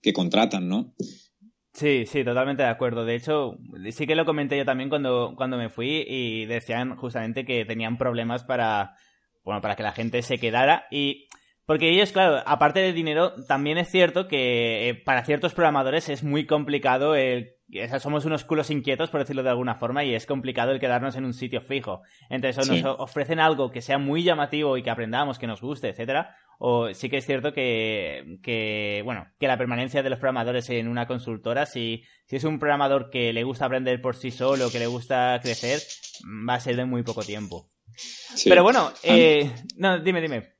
que 0.00 0.12
contratan, 0.12 0.68
¿no? 0.68 0.94
Sí, 1.72 2.06
sí, 2.06 2.24
totalmente 2.24 2.62
de 2.62 2.68
acuerdo. 2.68 3.04
De 3.04 3.14
hecho, 3.16 3.56
sí 3.90 4.06
que 4.06 4.16
lo 4.16 4.24
comenté 4.24 4.56
yo 4.56 4.64
también 4.64 4.88
cuando, 4.88 5.34
cuando 5.36 5.56
me 5.56 5.68
fui 5.70 6.04
y 6.08 6.46
decían 6.46 6.96
justamente 6.96 7.44
que 7.44 7.64
tenían 7.64 7.98
problemas 7.98 8.44
para, 8.44 8.96
bueno, 9.44 9.60
para 9.60 9.76
que 9.76 9.82
la 9.82 9.92
gente 9.92 10.22
se 10.22 10.38
quedara 10.38 10.86
y 10.90 11.28
porque 11.66 11.90
ellos, 11.90 12.12
claro, 12.12 12.42
aparte 12.46 12.80
del 12.80 12.94
dinero, 12.94 13.34
también 13.46 13.76
es 13.76 13.90
cierto 13.90 14.26
que 14.26 14.88
eh, 14.88 14.94
para 14.94 15.24
ciertos 15.26 15.52
programadores 15.52 16.08
es 16.08 16.24
muy 16.24 16.46
complicado 16.46 17.14
el 17.14 17.57
somos 18.00 18.24
unos 18.24 18.44
culos 18.44 18.70
inquietos, 18.70 19.10
por 19.10 19.20
decirlo 19.20 19.42
de 19.42 19.50
alguna 19.50 19.74
forma, 19.74 20.04
y 20.04 20.14
es 20.14 20.26
complicado 20.26 20.72
el 20.72 20.80
quedarnos 20.80 21.16
en 21.16 21.24
un 21.24 21.34
sitio 21.34 21.60
fijo. 21.60 22.02
Entonces, 22.30 22.68
o 22.68 22.72
nos 22.72 22.84
ofrecen 22.98 23.40
algo 23.40 23.70
que 23.70 23.82
sea 23.82 23.98
muy 23.98 24.22
llamativo 24.22 24.76
y 24.76 24.82
que 24.82 24.90
aprendamos, 24.90 25.38
que 25.38 25.46
nos 25.46 25.60
guste, 25.60 25.88
etcétera, 25.88 26.36
o 26.58 26.92
sí 26.92 27.08
que 27.08 27.18
es 27.18 27.26
cierto 27.26 27.52
que, 27.52 28.38
que, 28.42 29.02
bueno, 29.04 29.26
que 29.38 29.46
la 29.46 29.58
permanencia 29.58 30.02
de 30.02 30.10
los 30.10 30.18
programadores 30.18 30.68
en 30.70 30.88
una 30.88 31.06
consultora, 31.06 31.66
si, 31.66 32.02
si 32.26 32.36
es 32.36 32.44
un 32.44 32.58
programador 32.58 33.10
que 33.10 33.32
le 33.32 33.44
gusta 33.44 33.66
aprender 33.66 34.00
por 34.00 34.16
sí 34.16 34.30
solo, 34.30 34.70
que 34.70 34.78
le 34.78 34.86
gusta 34.86 35.38
crecer, 35.42 35.80
va 36.48 36.54
a 36.54 36.60
ser 36.60 36.76
de 36.76 36.84
muy 36.84 37.02
poco 37.02 37.22
tiempo. 37.22 37.70
Pero 38.44 38.62
bueno, 38.62 38.92
eh, 39.02 39.50
no, 39.76 40.00
dime, 40.00 40.20
dime. 40.20 40.54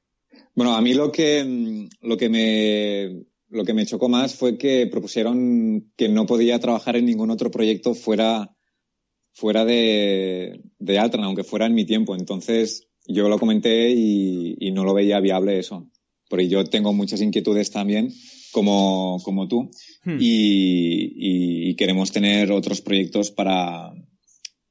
Bueno, 0.54 0.74
a 0.74 0.80
mí 0.80 0.94
lo 0.94 1.10
que, 1.10 1.88
lo 2.02 2.16
que 2.16 2.28
me 2.28 3.27
lo 3.50 3.64
que 3.64 3.74
me 3.74 3.86
chocó 3.86 4.08
más 4.08 4.34
fue 4.34 4.58
que 4.58 4.86
propusieron 4.86 5.92
que 5.96 6.08
no 6.08 6.26
podía 6.26 6.58
trabajar 6.58 6.96
en 6.96 7.06
ningún 7.06 7.30
otro 7.30 7.50
proyecto 7.50 7.94
fuera, 7.94 8.54
fuera 9.32 9.64
de, 9.64 10.60
de 10.78 10.98
Altran, 10.98 11.24
aunque 11.24 11.44
fuera 11.44 11.66
en 11.66 11.74
mi 11.74 11.84
tiempo. 11.84 12.14
Entonces 12.14 12.88
yo 13.06 13.28
lo 13.28 13.38
comenté 13.38 13.90
y, 13.90 14.70
no 14.72 14.84
lo 14.84 14.94
veía 14.94 15.20
viable 15.20 15.58
eso. 15.58 15.88
Porque 16.28 16.48
yo 16.48 16.64
tengo 16.64 16.92
muchas 16.92 17.22
inquietudes 17.22 17.70
también, 17.70 18.12
como, 18.52 19.18
como 19.24 19.48
tú, 19.48 19.70
hmm. 20.04 20.18
y, 20.20 21.70
y, 21.70 21.74
queremos 21.76 22.12
tener 22.12 22.52
otros 22.52 22.82
proyectos 22.82 23.30
para, 23.30 23.90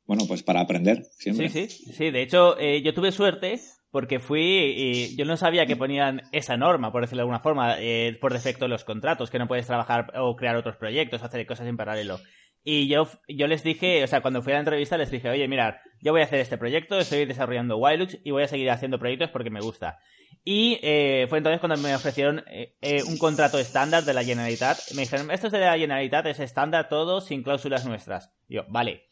bueno, 0.06 0.26
pues 0.28 0.44
para 0.44 0.62
aprender 0.62 1.08
siempre. 1.18 1.50
Sí, 1.50 1.68
sí, 1.68 1.94
sí. 1.94 2.12
De 2.12 2.22
hecho, 2.22 2.60
eh, 2.60 2.84
yo 2.84 2.94
tuve 2.94 3.12
suerte 3.12 3.60
porque 3.98 4.20
fui 4.20 4.76
y 4.78 5.16
yo 5.16 5.26
no 5.26 5.38
sabía 5.38 5.66
que 5.66 5.76
ponían 5.76 6.22
esa 6.32 6.56
norma, 6.56 6.92
por 6.92 7.02
decirlo 7.02 7.22
de 7.22 7.24
alguna 7.24 7.40
forma, 7.40 7.78
eh, 7.80 8.16
por 8.22 8.32
defecto 8.32 8.68
los 8.68 8.84
contratos, 8.84 9.32
que 9.32 9.40
no 9.40 9.48
puedes 9.48 9.66
trabajar 9.66 10.14
o 10.20 10.36
crear 10.36 10.56
otros 10.56 10.76
proyectos, 10.76 11.24
hacer 11.24 11.48
cosas 11.48 11.66
en 11.66 11.78
paralelo. 11.78 12.20
Y 12.64 12.88
yo, 12.88 13.08
yo 13.28 13.48
les 13.48 13.64
dije, 13.64 14.04
o 14.04 14.08
sea, 14.08 14.22
cuando 14.22 14.44
fui 14.44 14.54
a 14.54 14.58
la 14.58 14.60
entrevista 14.60 15.00
les 15.00 15.10
dije, 15.10 15.32
oye, 15.32 15.48
mirad, 15.48 15.78
yo 16.00 16.12
voy 16.12 16.22
a 16.22 16.26
hacer 16.26 16.40
este 16.40 16.60
proyecto, 16.60 17.00
estoy 17.00 17.26
desarrollando 17.26 17.78
Wilux 17.78 18.20
y 18.24 18.30
voy 18.30 18.44
a 18.44 18.48
seguir 18.48 18.70
haciendo 18.70 19.00
proyectos 19.00 19.32
porque 19.32 19.50
me 19.50 19.62
gusta. 19.62 19.98
Y 20.44 20.78
eh, 20.84 21.26
fue 21.28 21.40
entonces 21.40 21.60
cuando 21.60 21.82
me 21.82 21.96
ofrecieron 21.96 22.44
eh, 22.52 23.02
un 23.08 23.18
contrato 23.18 23.58
estándar 23.58 24.04
de 24.04 24.14
la 24.14 24.24
Generalitat. 24.24 24.78
Me 24.94 25.02
dijeron, 25.02 25.32
esto 25.32 25.48
es 25.48 25.54
de 25.54 25.60
la 25.60 25.76
Generalitat, 25.76 26.28
es 26.28 26.40
estándar 26.40 26.88
todo, 26.88 27.20
sin 27.20 27.42
cláusulas 27.42 27.84
nuestras. 27.84 28.32
yo, 28.48 28.64
vale. 28.68 29.07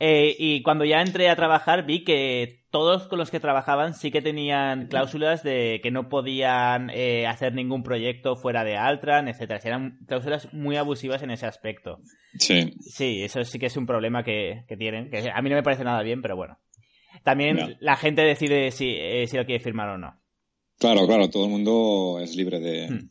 Eh, 0.00 0.34
y 0.38 0.62
cuando 0.62 0.84
ya 0.84 1.00
entré 1.00 1.28
a 1.28 1.36
trabajar 1.36 1.86
vi 1.86 2.04
que 2.04 2.64
todos 2.70 3.06
con 3.06 3.18
los 3.18 3.30
que 3.30 3.40
trabajaban 3.40 3.94
sí 3.94 4.10
que 4.10 4.22
tenían 4.22 4.88
cláusulas 4.88 5.42
de 5.42 5.80
que 5.82 5.90
no 5.90 6.08
podían 6.08 6.90
eh, 6.90 7.26
hacer 7.26 7.54
ningún 7.54 7.82
proyecto 7.82 8.36
fuera 8.36 8.64
de 8.64 8.76
Altran, 8.76 9.28
etcétera. 9.28 9.60
Eran 9.62 9.98
cláusulas 10.06 10.52
muy 10.52 10.76
abusivas 10.76 11.22
en 11.22 11.30
ese 11.30 11.46
aspecto. 11.46 12.00
Sí. 12.38 12.74
Sí, 12.80 13.22
eso 13.22 13.44
sí 13.44 13.58
que 13.58 13.66
es 13.66 13.76
un 13.76 13.86
problema 13.86 14.24
que, 14.24 14.64
tienen, 14.78 15.10
que 15.10 15.30
a 15.30 15.40
mí 15.42 15.50
no 15.50 15.56
me 15.56 15.62
parece 15.62 15.84
nada 15.84 16.02
bien, 16.02 16.20
pero 16.22 16.36
bueno. 16.36 16.58
También 17.22 17.76
la 17.80 17.96
gente 17.96 18.22
decide 18.22 18.72
si, 18.72 18.90
eh, 18.90 19.26
si 19.28 19.36
lo 19.36 19.46
quiere 19.46 19.62
firmar 19.62 19.90
o 19.90 19.98
no. 19.98 20.20
Claro, 20.78 21.06
claro, 21.06 21.30
todo 21.30 21.44
el 21.44 21.50
mundo 21.50 22.18
es 22.20 22.34
libre 22.34 22.58
de, 22.58 22.88
hmm 22.88 23.08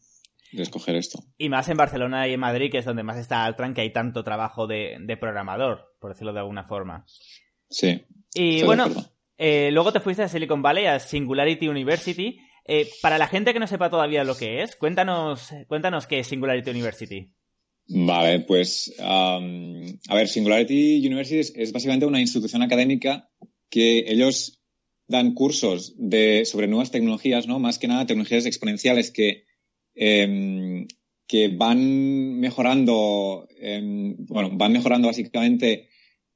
de 0.53 0.63
escoger 0.63 0.95
esto. 0.95 1.23
Y 1.37 1.49
más 1.49 1.67
en 1.69 1.77
Barcelona 1.77 2.27
y 2.27 2.33
en 2.33 2.39
Madrid, 2.39 2.71
que 2.71 2.77
es 2.79 2.85
donde 2.85 3.03
más 3.03 3.17
está 3.17 3.43
Altran, 3.43 3.73
que 3.73 3.81
hay 3.81 3.91
tanto 3.91 4.23
trabajo 4.23 4.67
de, 4.67 5.17
programador, 5.19 5.93
por 5.99 6.11
decirlo 6.11 6.33
de 6.33 6.39
alguna 6.39 6.65
forma. 6.65 7.05
Sí. 7.69 8.03
Y 8.33 8.63
bueno, 8.63 8.85
eh, 9.37 9.69
luego 9.71 9.91
te 9.91 9.99
fuiste 9.99 10.23
a 10.23 10.27
Silicon 10.27 10.61
Valley, 10.61 10.85
a 10.85 10.99
Singularity 10.99 11.67
University. 11.67 12.39
Eh, 12.65 12.89
para 13.01 13.17
la 13.17 13.27
gente 13.27 13.53
que 13.53 13.59
no 13.59 13.67
sepa 13.67 13.89
todavía 13.89 14.23
lo 14.23 14.37
que 14.37 14.61
es, 14.61 14.75
cuéntanos, 14.75 15.49
cuéntanos 15.67 16.07
qué 16.07 16.19
es 16.19 16.27
Singularity 16.27 16.69
University. 16.69 17.29
Vale, 17.87 18.39
pues 18.41 18.93
a 18.99 19.39
ver, 19.39 20.27
Singularity 20.29 21.05
University 21.05 21.39
es, 21.39 21.73
básicamente 21.73 22.05
una 22.05 22.21
institución 22.21 22.61
académica 22.61 23.29
que 23.69 24.05
ellos 24.07 24.61
dan 25.07 25.33
cursos 25.33 25.93
de, 25.97 26.45
sobre 26.45 26.67
nuevas 26.67 26.91
tecnologías, 26.91 27.45
¿no? 27.45 27.59
Más 27.59 27.79
que 27.79 27.87
nada 27.87 28.05
tecnologías 28.05 28.45
exponenciales 28.45 29.11
que, 29.11 29.43
em, 29.95 30.87
que 31.27 31.47
van 31.49 32.39
mejorando, 32.39 33.47
em, 33.59 34.15
bueno, 34.17 34.51
van 34.53 34.73
mejorando 34.73 35.07
básicamente 35.07 35.89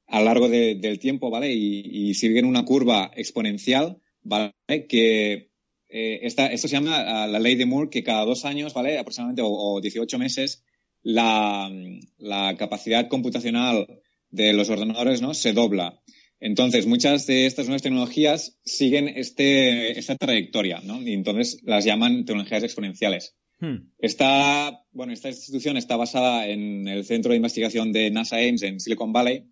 a 0.06 0.20
lo 0.20 0.24
largo 0.24 0.48
del 0.48 0.98
tiempo, 0.98 1.30
¿vale? 1.30 1.52
Y, 1.52 2.14
siguen 2.14 2.46
una 2.46 2.64
curva 2.64 3.10
exponencial, 3.14 3.98
¿vale? 4.22 4.52
Que 4.88 5.50
eh, 5.88 6.20
esto 6.22 6.68
se 6.68 6.68
llama 6.68 7.24
ah, 7.24 7.26
la 7.26 7.38
ley 7.38 7.54
de 7.56 7.66
Moore, 7.66 7.90
que 7.90 8.02
cada 8.02 8.24
dos 8.24 8.44
años, 8.44 8.74
¿vale? 8.74 8.98
Aproximadamente, 8.98 9.42
o, 9.42 9.48
o 9.48 9.80
18 9.80 10.18
meses, 10.18 10.64
la, 11.02 11.70
la, 12.18 12.56
capacidad 12.56 13.08
computacional 13.08 13.86
de 14.30 14.52
los 14.52 14.70
ordenadores, 14.70 15.22
¿no? 15.22 15.34
Se 15.34 15.52
dobla. 15.52 16.00
Entonces, 16.40 16.86
muchas 16.86 17.26
de 17.26 17.46
estas 17.46 17.66
nuevas 17.66 17.82
tecnologías 17.82 18.58
siguen 18.64 19.08
este, 19.08 19.98
esta 19.98 20.16
trayectoria, 20.16 20.80
¿no? 20.82 21.02
Y 21.02 21.12
entonces 21.12 21.60
las 21.64 21.84
llaman 21.84 22.24
tecnologías 22.24 22.62
exponenciales. 22.62 23.36
Hmm. 23.60 23.90
Esta, 23.98 24.84
bueno, 24.92 25.12
esta 25.12 25.28
institución 25.28 25.76
está 25.76 25.96
basada 25.96 26.46
en 26.46 26.86
el 26.86 27.04
centro 27.04 27.30
de 27.30 27.36
investigación 27.36 27.92
de 27.92 28.10
NASA 28.10 28.36
Ames 28.36 28.62
en 28.62 28.78
Silicon 28.78 29.12
Valley 29.12 29.44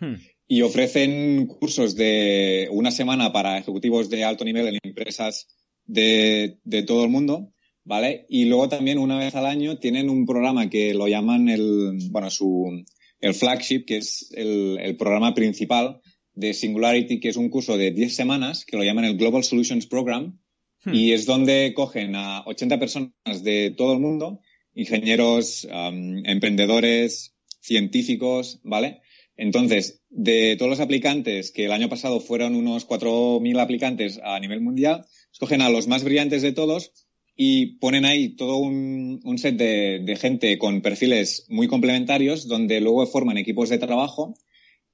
hmm. 0.00 0.14
y 0.48 0.62
ofrecen 0.62 1.46
cursos 1.46 1.94
de 1.94 2.68
una 2.72 2.90
semana 2.90 3.32
para 3.32 3.58
ejecutivos 3.58 4.10
de 4.10 4.24
alto 4.24 4.44
nivel 4.44 4.68
en 4.68 4.78
empresas 4.82 5.46
de, 5.84 6.58
de 6.64 6.82
todo 6.82 7.04
el 7.04 7.10
mundo, 7.10 7.52
¿vale? 7.84 8.26
Y 8.28 8.46
luego 8.46 8.68
también 8.68 8.98
una 8.98 9.18
vez 9.18 9.34
al 9.34 9.46
año 9.46 9.78
tienen 9.78 10.10
un 10.10 10.26
programa 10.26 10.68
que 10.68 10.92
lo 10.94 11.06
llaman 11.06 11.48
el, 11.48 11.98
bueno, 12.10 12.30
su, 12.30 12.84
el 13.20 13.34
flagship, 13.34 13.84
que 13.86 13.98
es 13.98 14.30
el, 14.34 14.78
el 14.80 14.96
programa 14.96 15.34
principal 15.34 16.00
de 16.34 16.54
Singularity, 16.54 17.20
que 17.20 17.28
es 17.28 17.36
un 17.36 17.50
curso 17.50 17.76
de 17.76 17.90
10 17.90 18.14
semanas, 18.14 18.64
que 18.64 18.76
lo 18.76 18.84
llaman 18.84 19.04
el 19.04 19.16
Global 19.16 19.44
Solutions 19.44 19.86
Program, 19.86 20.38
hmm. 20.84 20.94
y 20.94 21.12
es 21.12 21.26
donde 21.26 21.72
cogen 21.74 22.14
a 22.16 22.42
80 22.46 22.78
personas 22.78 23.42
de 23.42 23.74
todo 23.76 23.92
el 23.92 24.00
mundo, 24.00 24.40
ingenieros, 24.74 25.66
emprendedores, 25.70 27.34
científicos, 27.60 28.60
¿vale? 28.62 29.00
Entonces, 29.36 30.02
de 30.10 30.56
todos 30.56 30.70
los 30.70 30.80
aplicantes, 30.80 31.52
que 31.52 31.66
el 31.66 31.72
año 31.72 31.88
pasado 31.88 32.20
fueron 32.20 32.56
unos 32.56 32.86
4.000 32.88 33.60
aplicantes 33.60 34.20
a 34.22 34.38
nivel 34.40 34.60
mundial, 34.60 35.06
escogen 35.32 35.62
a 35.62 35.70
los 35.70 35.86
más 35.86 36.02
brillantes 36.02 36.42
de 36.42 36.52
todos 36.52 36.92
y 37.36 37.78
ponen 37.78 38.04
ahí 38.04 38.30
todo 38.34 38.56
un, 38.56 39.38
set 39.38 39.56
de, 39.56 40.18
gente 40.20 40.58
con 40.58 40.80
perfiles 40.80 41.46
muy 41.48 41.68
complementarios 41.68 42.48
donde 42.48 42.80
luego 42.80 43.06
forman 43.06 43.38
equipos 43.38 43.68
de 43.68 43.78
trabajo 43.78 44.34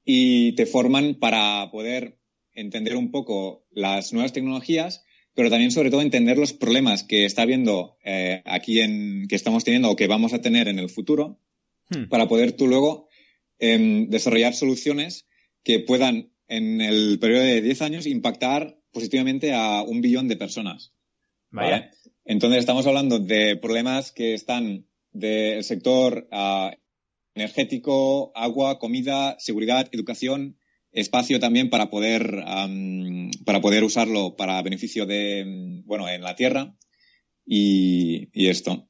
y 0.05 0.53
te 0.53 0.67
forman 0.67 1.14
para 1.14 1.71
poder 1.71 2.19
entender 2.53 2.97
un 2.97 3.11
poco 3.11 3.64
las 3.71 4.12
nuevas 4.12 4.35
tecnologías, 4.35 5.07
pero 5.35 5.50
también 5.50 5.71
sobre 5.71 5.91
todo 5.91 6.00
entender 6.00 6.38
los 6.38 6.53
problemas 6.53 7.03
que 7.03 7.25
está 7.25 7.43
habiendo 7.43 7.97
eh, 8.05 8.43
aquí 8.45 8.81
en 8.81 9.26
que 9.29 9.37
estamos 9.37 9.64
teniendo 9.64 9.91
o 9.91 9.97
que 9.97 10.07
vamos 10.07 10.33
a 10.33 10.41
tener 10.41 10.69
en 10.69 10.79
el 10.79 10.88
futuro, 10.88 11.38
hmm. 11.91 12.05
para 12.09 12.29
poder 12.29 12.53
tú 12.53 12.67
luego 12.67 13.09
em, 13.59 14.09
desarrollar 14.09 14.55
soluciones 14.55 15.26
que 15.62 15.81
puedan 15.81 16.31
en 16.49 16.81
el 16.81 17.19
periodo 17.19 17.43
de 17.43 17.62
10 17.62 17.83
años 17.83 18.07
impactar 18.07 18.79
positivamente 18.93 19.53
a 19.53 19.83
un 19.83 20.00
billón 20.00 20.29
de 20.29 20.37
personas. 20.37 20.93
Vaya. 21.50 21.91
Entonces 22.25 22.61
estamos 22.61 22.87
hablando 22.87 23.19
de 23.19 23.57
problemas 23.57 24.12
que 24.12 24.35
están 24.35 24.87
del 25.12 25.62
sector 25.64 26.29
ah, 26.31 26.76
energético, 27.35 28.33
agua, 28.35 28.79
comida, 28.79 29.37
seguridad, 29.38 29.88
educación, 29.93 30.57
espacio 30.95 31.39
también 31.41 31.69
para 31.69 31.91
poder 31.91 32.45
para 33.45 33.61
poder 33.61 33.85
usarlo 33.85 34.37
para 34.37 34.63
beneficio 34.63 35.07
de 35.07 35.83
bueno 35.85 36.09
en 36.09 36.23
la 36.23 36.35
tierra 36.35 36.75
y, 37.47 38.49
esto. 38.49 38.89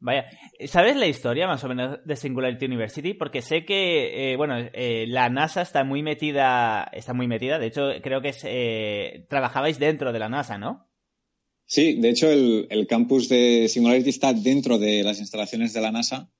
Vaya, 0.00 0.26
¿sabes 0.66 0.96
la 0.96 1.08
historia 1.08 1.48
más 1.48 1.64
o 1.64 1.68
menos 1.68 1.98
de 2.04 2.14
Singularity 2.14 2.66
University? 2.66 3.14
Porque 3.14 3.42
sé 3.42 3.64
que, 3.64 4.32
eh, 4.32 4.36
bueno, 4.36 4.54
eh, 4.72 5.06
la 5.08 5.28
NASA 5.28 5.62
está 5.62 5.82
muy 5.82 6.04
metida, 6.04 6.88
está 6.92 7.14
muy 7.14 7.26
metida, 7.26 7.58
de 7.58 7.66
hecho 7.66 7.88
creo 8.00 8.22
que 8.22 8.32
eh, 8.44 9.26
trabajabais 9.28 9.80
dentro 9.80 10.12
de 10.12 10.18
la 10.20 10.28
NASA, 10.28 10.56
¿no? 10.56 10.86
Sí, 11.66 12.00
de 12.00 12.10
hecho 12.10 12.30
el, 12.30 12.86
campus 12.88 13.28
de 13.28 13.68
Singularity 13.68 14.08
está 14.08 14.32
dentro 14.32 14.78
de 14.78 15.02
las 15.02 15.18
instalaciones 15.18 15.72
de 15.74 15.80
la 15.80 15.92
NASA 15.92 16.30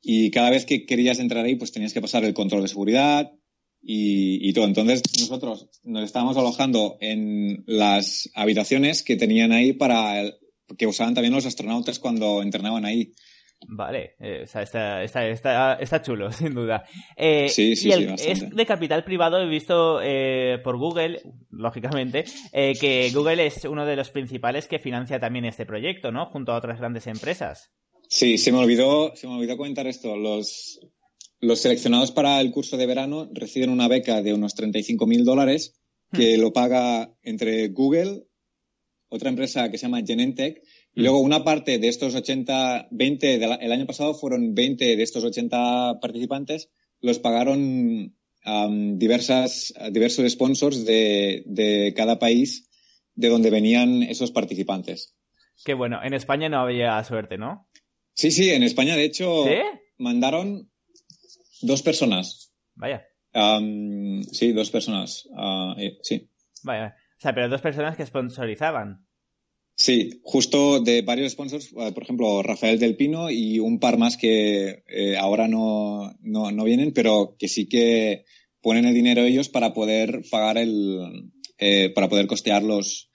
y 0.00 0.30
cada 0.30 0.50
vez 0.50 0.64
que 0.64 0.86
querías 0.86 1.20
entrar 1.20 1.44
ahí 1.44 1.54
pues 1.54 1.70
tenías 1.70 1.92
que 1.92 2.00
pasar 2.00 2.24
el 2.24 2.34
control 2.34 2.62
de 2.62 2.68
seguridad 2.68 3.32
y, 3.82 4.52
todo. 4.52 4.64
Entonces 4.66 5.02
nosotros 5.18 5.68
nos 5.84 6.04
estábamos 6.04 6.36
alojando 6.36 6.96
en 7.00 7.64
las 7.66 8.30
habitaciones 8.34 9.02
que 9.02 9.16
tenían 9.16 9.52
ahí 9.52 9.72
para 9.72 10.22
que 10.78 10.86
usaban 10.86 11.14
también 11.14 11.34
los 11.34 11.46
astronautas 11.46 11.98
cuando 11.98 12.42
entrenaban 12.42 12.84
ahí. 12.84 13.12
Vale, 13.68 14.16
eh, 14.18 14.42
está, 14.42 15.02
está, 15.02 15.74
está, 15.74 16.02
chulo, 16.02 16.32
sin 16.32 16.54
duda. 16.54 16.84
Eh, 17.16 17.48
sí, 17.48 17.76
sí, 17.76 17.92
sí, 17.92 18.08
Es 18.26 18.50
de 18.50 18.66
capital 18.66 19.04
privado, 19.04 19.40
he 19.40 19.48
visto 19.48 20.00
eh, 20.02 20.58
por 20.64 20.78
Google, 20.78 21.20
lógicamente, 21.50 22.24
que 22.52 23.10
Google 23.14 23.46
es 23.46 23.64
uno 23.64 23.86
de 23.86 23.96
los 23.96 24.10
principales 24.10 24.66
que 24.66 24.78
financia 24.78 25.20
también 25.20 25.44
este 25.44 25.66
proyecto, 25.66 26.10
¿no? 26.10 26.26
Junto 26.26 26.52
a 26.52 26.56
otras 26.56 26.78
grandes 26.78 27.06
empresas. 27.06 27.70
Sí, 28.08 28.36
se 28.36 28.52
me 28.52 28.58
olvidó, 28.58 29.14
se 29.14 29.26
me 29.26 29.36
olvidó 29.36 29.56
comentar 29.56 29.86
esto. 29.86 30.16
Los, 30.16 30.80
los 31.42 31.60
seleccionados 31.60 32.12
para 32.12 32.40
el 32.40 32.52
curso 32.52 32.76
de 32.76 32.86
verano 32.86 33.28
reciben 33.32 33.68
una 33.68 33.88
beca 33.88 34.22
de 34.22 34.32
unos 34.32 34.56
35.000 34.56 35.24
dólares 35.24 35.74
que 36.12 36.38
hmm. 36.38 36.40
lo 36.40 36.52
paga 36.52 37.14
entre 37.22 37.68
Google, 37.68 38.22
otra 39.08 39.28
empresa 39.28 39.70
que 39.70 39.76
se 39.76 39.86
llama 39.86 40.02
Genentech, 40.06 40.62
y 40.94 41.02
luego 41.02 41.20
una 41.20 41.42
parte 41.42 41.78
de 41.78 41.88
estos 41.88 42.14
80, 42.14 42.88
20, 42.92 43.34
el 43.34 43.72
año 43.72 43.86
pasado 43.86 44.14
fueron 44.14 44.54
20 44.54 44.96
de 44.96 45.02
estos 45.02 45.24
80 45.24 45.98
participantes, 46.00 46.70
los 47.00 47.18
pagaron 47.18 48.14
diversas, 48.98 49.74
diversos 49.90 50.30
sponsors 50.30 50.84
de, 50.84 51.42
de 51.46 51.92
cada 51.96 52.18
país 52.18 52.68
de 53.14 53.28
donde 53.28 53.50
venían 53.50 54.02
esos 54.02 54.30
participantes. 54.30 55.16
Qué 55.64 55.74
bueno, 55.74 56.00
en 56.02 56.14
España 56.14 56.48
no 56.48 56.60
había 56.60 57.02
suerte, 57.04 57.36
¿no? 57.36 57.68
Sí, 58.14 58.30
sí, 58.30 58.50
en 58.50 58.62
España 58.62 58.94
de 58.96 59.04
hecho 59.04 59.44
mandaron 59.98 60.71
dos 61.62 61.82
personas. 61.82 62.52
Vaya. 62.74 63.06
sí, 64.32 64.52
dos 64.52 64.70
personas. 64.70 65.28
Eh, 65.78 65.98
sí. 66.02 66.28
Vaya. 66.62 66.96
O 67.18 67.20
sea, 67.20 67.34
pero 67.34 67.48
dos 67.48 67.60
personas 67.60 67.96
que 67.96 68.06
sponsorizaban. 68.06 69.06
Sí, 69.74 70.20
justo 70.22 70.80
de 70.80 71.02
varios 71.02 71.32
sponsors, 71.32 71.72
eh, 71.72 71.92
por 71.92 72.02
ejemplo, 72.02 72.42
Rafael 72.42 72.78
del 72.78 72.96
Pino 72.96 73.30
y 73.30 73.58
un 73.58 73.80
par 73.80 73.98
más 73.98 74.16
que 74.16 74.84
eh, 74.86 75.16
ahora 75.16 75.48
no, 75.48 76.14
no, 76.20 76.64
vienen, 76.64 76.92
pero 76.92 77.36
que 77.38 77.48
sí 77.48 77.68
que 77.68 78.24
ponen 78.60 78.84
el 78.84 78.94
dinero 78.94 79.22
ellos 79.22 79.48
para 79.48 79.72
poder 79.72 80.22
pagar 80.30 80.58
el, 80.58 81.32
eh, 81.58 81.90
para 81.90 82.08
poder 82.08 82.26
costear 82.26 82.62
los, 82.62 83.10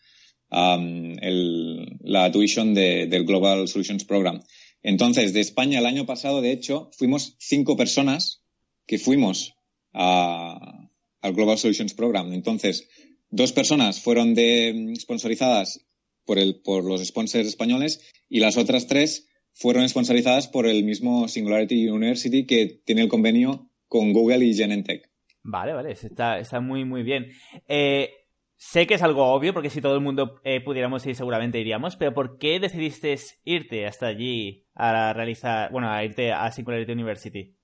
el, 0.50 2.00
la 2.02 2.32
tuition 2.32 2.74
del 2.74 3.26
Global 3.26 3.68
Solutions 3.68 4.04
Program. 4.04 4.42
Entonces, 4.84 5.34
de 5.34 5.42
España 5.42 5.80
el 5.80 5.86
año 5.86 6.06
pasado, 6.06 6.42
de 6.42 6.52
hecho, 6.52 6.90
fuimos 6.94 7.36
cinco 7.40 7.76
personas 7.76 8.44
que 8.86 8.98
fuimos 8.98 9.56
a, 9.94 10.90
al 11.22 11.34
Global 11.34 11.58
Solutions 11.58 11.94
Program. 11.94 12.32
Entonces, 12.34 12.88
dos 13.30 13.52
personas 13.52 14.02
fueron 14.02 14.34
de 14.34 14.94
sponsorizadas 15.00 15.86
por, 16.26 16.40
el, 16.40 16.62
por 16.62 16.84
los 16.84 17.04
sponsors 17.06 17.48
españoles 17.48 18.02
y 18.30 18.40
las 18.40 18.58
otras 18.58 18.88
tres 18.88 19.28
fueron 19.54 19.90
sponsorizadas 19.90 20.48
por 20.48 20.68
el 20.68 20.84
mismo 20.84 21.28
Singularity 21.28 21.90
University 21.90 22.46
que 22.46 22.82
tiene 22.86 23.02
el 23.02 23.10
convenio 23.10 23.72
con 23.88 24.14
Google 24.14 24.46
y 24.46 24.54
Genentech. 24.54 25.10
Vale, 25.44 25.74
vale, 25.74 25.92
está, 25.94 26.38
está 26.40 26.60
muy, 26.60 26.84
muy 26.86 27.04
bien. 27.04 27.32
Eh, 27.68 28.10
sé 28.58 28.86
que 28.88 28.96
es 28.96 29.04
algo 29.04 29.26
obvio, 29.26 29.54
porque 29.54 29.70
si 29.70 29.82
todo 29.82 29.96
el 29.96 30.02
mundo 30.02 30.42
eh, 30.44 30.62
pudiéramos 30.62 31.06
ir, 31.06 31.16
seguramente 31.16 31.60
iríamos, 31.60 31.96
pero 31.96 32.14
¿por 32.14 32.38
qué 32.38 32.60
decidiste 32.60 33.16
irte 33.46 33.86
hasta 33.86 34.08
allí 34.08 34.66
a 34.74 35.14
realizar, 35.14 35.72
bueno, 35.72 35.90
a 35.90 36.04
irte 36.04 36.32
a 36.32 36.52
Singularity 36.52 36.92
University? 36.92 37.56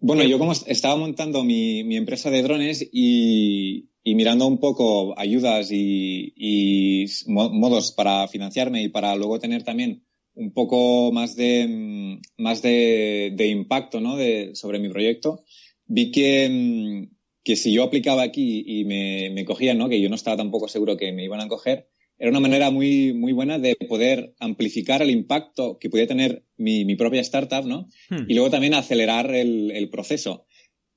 Bueno, 0.00 0.22
yo 0.24 0.38
como 0.38 0.52
estaba 0.52 0.96
montando 0.96 1.44
mi, 1.44 1.84
mi 1.84 1.96
empresa 1.96 2.30
de 2.30 2.42
drones 2.42 2.88
y, 2.92 3.90
y 4.08 4.14
mirando 4.14 4.46
un 4.46 4.58
poco 4.58 5.18
ayudas 5.18 5.68
y, 5.70 7.04
modos 7.26 7.92
para 7.92 8.26
financiarme 8.28 8.82
y 8.82 8.88
para 8.88 9.14
luego 9.16 9.38
tener 9.38 9.64
también 9.64 10.02
un 10.34 10.52
poco 10.52 11.12
más 11.12 11.36
de, 11.36 12.18
más 12.38 12.62
de, 12.62 13.34
impacto 13.50 14.00
¿no? 14.00 14.16
de, 14.16 14.54
sobre 14.54 14.78
mi 14.78 14.88
proyecto, 14.88 15.44
vi 15.84 16.10
que, 16.10 16.48
mm, 16.48 17.17
que 17.48 17.56
si 17.56 17.72
yo 17.72 17.82
aplicaba 17.82 18.20
aquí 18.22 18.62
y 18.66 18.84
me, 18.84 19.30
me 19.30 19.46
cogían, 19.46 19.78
¿no? 19.78 19.88
que 19.88 20.02
yo 20.02 20.10
no 20.10 20.16
estaba 20.16 20.36
tampoco 20.36 20.68
seguro 20.68 20.98
que 20.98 21.12
me 21.12 21.24
iban 21.24 21.40
a 21.40 21.48
coger, 21.48 21.88
era 22.18 22.28
una 22.28 22.40
manera 22.40 22.70
muy, 22.70 23.14
muy 23.14 23.32
buena 23.32 23.58
de 23.58 23.74
poder 23.88 24.34
amplificar 24.38 25.00
el 25.00 25.08
impacto 25.08 25.78
que 25.78 25.88
podía 25.88 26.06
tener 26.06 26.44
mi, 26.58 26.84
mi 26.84 26.94
propia 26.94 27.22
startup, 27.22 27.64
¿no? 27.64 27.88
Hmm. 28.10 28.26
Y 28.28 28.34
luego 28.34 28.50
también 28.50 28.74
acelerar 28.74 29.34
el, 29.34 29.70
el 29.70 29.88
proceso. 29.88 30.44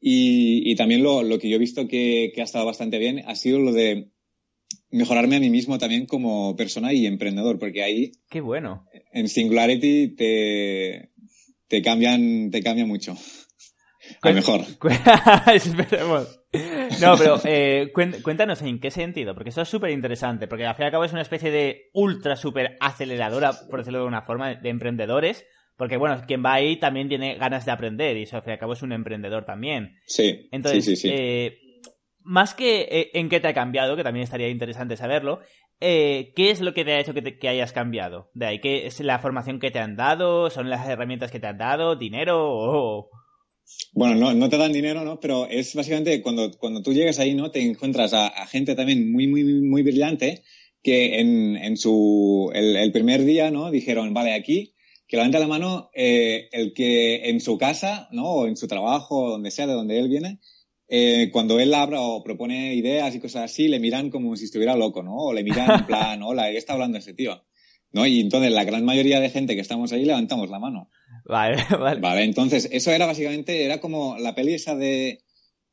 Y, 0.01 0.75
también 0.75 1.03
lo, 1.03 1.23
que 1.39 1.47
yo 1.47 1.55
he 1.55 1.59
visto 1.59 1.87
que, 1.87 2.33
ha 2.37 2.43
estado 2.43 2.65
bastante 2.65 2.99
bien 2.99 3.23
ha 3.27 3.35
sido 3.35 3.59
lo 3.59 3.71
de 3.71 4.09
mejorarme 4.89 5.37
a 5.37 5.39
mí 5.39 5.49
mismo 5.49 5.77
también 5.77 6.05
como 6.05 6.57
persona 6.57 6.91
y 6.91 7.05
emprendedor, 7.05 7.59
porque 7.59 7.81
ahí... 7.81 8.11
Qué 8.29 8.41
bueno. 8.41 8.87
En 9.13 9.29
Singularity 9.29 10.17
te, 10.17 11.11
te 11.69 11.81
cambian, 11.81 12.51
te 12.51 12.61
cambia 12.61 12.85
mucho. 12.85 13.15
A 14.21 14.31
mejor. 14.33 14.65
Esperemos. 15.55 16.40
No, 17.01 17.15
pero 17.17 17.39
eh, 17.45 17.91
cuéntanos 17.93 18.61
en 18.61 18.79
qué 18.79 18.91
sentido, 18.91 19.33
porque 19.33 19.49
eso 19.49 19.61
es 19.61 19.69
súper 19.69 19.91
interesante, 19.91 20.47
porque 20.47 20.65
al 20.65 20.75
fin 20.75 20.83
y 20.83 20.85
al 20.87 20.91
cabo 20.91 21.05
es 21.05 21.13
una 21.13 21.21
especie 21.21 21.49
de 21.49 21.89
ultra 21.93 22.35
super 22.35 22.77
aceleradora, 22.81 23.51
por 23.69 23.79
decirlo 23.79 23.99
de 23.99 24.05
una 24.05 24.21
forma, 24.21 24.55
de 24.55 24.69
emprendedores, 24.69 25.45
porque 25.77 25.97
bueno, 25.97 26.21
quien 26.27 26.43
va 26.43 26.53
ahí 26.53 26.77
también 26.77 27.07
tiene 27.07 27.35
ganas 27.35 27.65
de 27.65 27.71
aprender 27.71 28.17
y 28.17 28.23
eso 28.23 28.35
al 28.35 28.43
fin 28.43 28.51
y 28.51 28.53
al 28.53 28.59
cabo 28.59 28.73
es 28.73 28.81
un 28.81 28.91
emprendedor 28.91 29.45
también. 29.45 29.95
Sí. 30.05 30.49
Entonces, 30.51 30.83
sí, 30.83 30.95
sí, 30.95 31.09
eh, 31.11 31.57
más 32.19 32.53
que 32.53 32.81
eh, 32.81 33.11
en 33.13 33.29
qué 33.29 33.39
te 33.39 33.47
ha 33.47 33.53
cambiado, 33.53 33.95
que 33.95 34.03
también 34.03 34.25
estaría 34.25 34.49
interesante 34.49 34.97
saberlo, 34.97 35.39
¿qué 35.79 36.33
es 36.35 36.59
lo 36.59 36.73
que 36.73 36.83
te 36.83 36.93
ha 36.93 36.99
hecho 36.99 37.13
que, 37.13 37.39
que, 37.39 37.47
hayas 37.47 37.71
cambiado? 37.71 38.29
De 38.33 38.45
ahí, 38.45 38.59
¿qué 38.59 38.85
es 38.85 38.99
la 38.99 39.19
formación 39.19 39.59
que 39.59 39.71
te 39.71 39.79
han 39.79 39.95
dado? 39.95 40.49
¿Son 40.49 40.69
las 40.69 40.87
herramientas 40.87 41.31
que 41.31 41.39
te 41.39 41.47
han 41.47 41.57
dado? 41.57 41.95
¿Dinero? 41.95 42.37
O... 42.43 43.09
Bueno, 43.93 44.15
no, 44.15 44.33
no 44.33 44.49
te 44.49 44.57
dan 44.57 44.71
dinero, 44.71 45.03
¿no? 45.03 45.19
Pero 45.19 45.47
es 45.47 45.75
básicamente 45.75 46.21
cuando, 46.21 46.51
cuando 46.57 46.81
tú 46.81 46.93
llegas 46.93 47.19
ahí, 47.19 47.35
¿no? 47.35 47.51
Te 47.51 47.61
encuentras 47.61 48.13
a, 48.13 48.29
gente 48.47 48.75
también 48.75 49.11
muy, 49.11 49.27
muy, 49.27 49.43
muy 49.43 49.83
brillante 49.83 50.43
que 50.81 51.19
en, 51.19 51.57
en 51.57 51.77
su, 51.77 52.51
el, 52.53 52.91
primer 52.91 53.23
día, 53.23 53.51
¿no? 53.51 53.69
Dijeron, 53.69 54.13
vale, 54.13 54.33
aquí, 54.33 54.73
que 55.07 55.17
levante 55.17 55.39
la 55.39 55.47
mano 55.47 55.89
eh, 55.93 56.47
el 56.53 56.73
que 56.73 57.29
en 57.29 57.41
su 57.41 57.57
casa, 57.57 58.07
¿no? 58.11 58.25
O 58.27 58.47
en 58.47 58.55
su 58.55 58.67
trabajo, 58.67 59.29
donde 59.29 59.51
sea, 59.51 59.67
de 59.67 59.73
donde 59.73 59.99
él 59.99 60.07
viene, 60.07 60.39
eh, 60.93 61.29
cuando 61.31 61.57
él 61.57 61.73
habla 61.73 62.01
o 62.01 62.21
propone 62.21 62.75
ideas 62.75 63.15
y 63.15 63.21
cosas 63.21 63.43
así, 63.43 63.69
le 63.69 63.79
miran 63.79 64.09
como 64.09 64.35
si 64.35 64.43
estuviera 64.43 64.75
loco, 64.75 65.01
¿no? 65.03 65.15
O 65.15 65.33
le 65.33 65.41
miran 65.41 65.71
en 65.79 65.85
plan, 65.87 66.21
hola, 66.21 66.51
¿qué 66.51 66.57
está 66.57 66.73
hablando 66.73 66.97
ese 66.97 67.13
tío? 67.13 67.45
¿No? 67.93 68.05
Y 68.05 68.19
entonces 68.19 68.51
la 68.51 68.65
gran 68.65 68.83
mayoría 68.83 69.21
de 69.21 69.29
gente 69.29 69.55
que 69.55 69.61
estamos 69.61 69.93
ahí 69.93 70.03
levantamos 70.03 70.49
la 70.49 70.59
mano. 70.59 70.89
Vale, 71.31 71.63
vale. 71.79 72.01
Vale, 72.01 72.23
entonces 72.23 72.67
eso 72.73 72.91
era 72.91 73.05
básicamente, 73.05 73.63
era 73.63 73.79
como 73.79 74.17
la 74.17 74.35
peli 74.35 74.53
esa 74.53 74.75
de, 74.75 75.23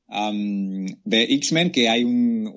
de 0.06 1.22
X-Men, 1.22 1.72
que 1.72 1.88
hay 1.88 2.04
un, 2.04 2.48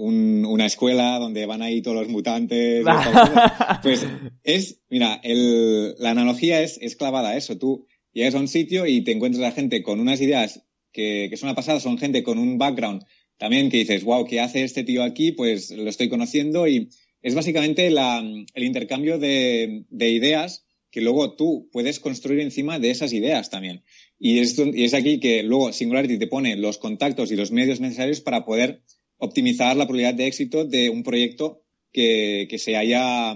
una 0.48 0.67
escuela 0.67 1.17
donde 1.17 1.48
van 1.48 1.63
ahí 1.63 1.81
todos 1.81 1.98
los 1.98 2.10
mutantes. 2.10 2.86
pues 3.81 4.05
es, 4.43 4.81
mira, 4.89 5.20
el, 5.24 5.96
la 5.98 6.12
analogía 6.12 6.62
es, 6.62 6.77
es 6.79 6.96
clavada 6.96 7.29
a 7.29 7.38
eso. 7.38 7.58
Tú 7.58 7.88
llegas 8.13 8.36
a 8.36 8.39
un 8.39 8.48
sitio 8.48 8.86
y 8.86 9.01
te 9.01 9.13
encuentras 9.13 9.46
a 9.46 9.55
gente 9.55 9.81
con 9.81 10.00
unas 10.00 10.22
ideas 10.22 10.62
que, 10.91 11.25
que 11.31 11.38
son 11.38 11.50
una 11.50 11.55
pasada, 11.55 11.79
son 11.79 11.98
gente 11.98 12.22
con 12.22 12.38
un 12.38 12.60
background 12.60 13.03
también 13.38 13.72
que 13.72 13.77
dices, 13.77 14.03
wow, 14.03 14.27
¿qué 14.27 14.39
hace 14.39 14.63
este 14.63 14.84
tío 14.84 15.01
aquí? 15.01 15.31
Pues 15.31 15.72
lo 15.72 15.89
estoy 15.89 16.08
conociendo 16.08 16.67
y 16.67 16.89
es 17.24 17.34
básicamente 17.34 17.89
la, 17.89 18.20
el 18.20 18.63
intercambio 18.63 19.17
de, 19.17 19.86
de 19.89 20.10
ideas 20.12 20.67
que 20.91 21.01
luego 21.01 21.36
tú 21.36 21.69
puedes 21.71 22.00
construir 22.00 22.41
encima 22.41 22.77
de 22.79 22.91
esas 22.91 23.13
ideas 23.13 23.50
también. 23.50 23.83
Y 24.19 24.39
es, 24.39 24.57
y 24.60 24.83
es 24.83 24.93
aquí 24.93 25.19
que 25.19 25.41
luego 25.41 25.71
Singularity 25.71 26.19
te 26.19 26.27
pone 26.27 26.55
los 26.57 26.77
contactos 26.77 27.31
y 27.31 27.36
los 27.36 27.51
medios 27.51 27.79
necesarios 27.79 28.21
para 28.21 28.45
poder 28.45 28.83
optimizar 29.17 29.75
la 29.77 29.86
probabilidad 29.86 30.13
de 30.13 30.27
éxito 30.27 30.65
de 30.65 30.89
un 30.89 31.03
proyecto 31.03 31.63
que, 31.91 32.48
que 32.50 32.57
se, 32.57 32.75
haya, 32.75 33.36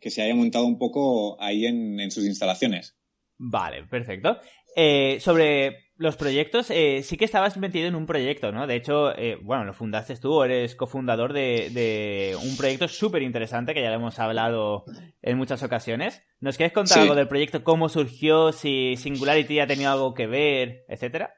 que 0.00 0.10
se 0.10 0.22
haya 0.22 0.34
montado 0.34 0.64
un 0.64 0.78
poco 0.78 1.40
ahí 1.40 1.66
en, 1.66 2.00
en 2.00 2.10
sus 2.10 2.24
instalaciones. 2.24 2.96
Vale, 3.36 3.84
perfecto. 3.84 4.38
Eh, 4.76 5.18
sobre 5.20 5.83
los 5.96 6.16
proyectos, 6.16 6.70
eh, 6.70 7.02
sí 7.04 7.16
que 7.16 7.24
estabas 7.24 7.56
metido 7.56 7.86
en 7.86 7.94
un 7.94 8.06
proyecto, 8.06 8.50
¿no? 8.50 8.66
De 8.66 8.76
hecho, 8.76 9.16
eh, 9.16 9.36
bueno, 9.40 9.64
lo 9.64 9.74
fundaste 9.74 10.16
tú, 10.16 10.42
eres 10.42 10.74
cofundador 10.74 11.32
de, 11.32 11.70
de 11.70 12.36
un 12.42 12.56
proyecto 12.56 12.88
súper 12.88 13.22
interesante 13.22 13.74
que 13.74 13.82
ya 13.82 13.90
lo 13.90 13.96
hemos 13.96 14.18
hablado 14.18 14.84
en 15.22 15.38
muchas 15.38 15.62
ocasiones. 15.62 16.22
¿Nos 16.40 16.56
quieres 16.56 16.72
contar 16.72 16.98
algo 16.98 17.14
del 17.14 17.28
proyecto? 17.28 17.62
¿Cómo 17.62 17.88
surgió? 17.88 18.52
¿Si 18.52 18.96
Singularity 18.96 19.60
ha 19.60 19.66
tenido 19.66 19.92
algo 19.92 20.14
que 20.14 20.26
ver? 20.26 20.84
Etcétera. 20.88 21.34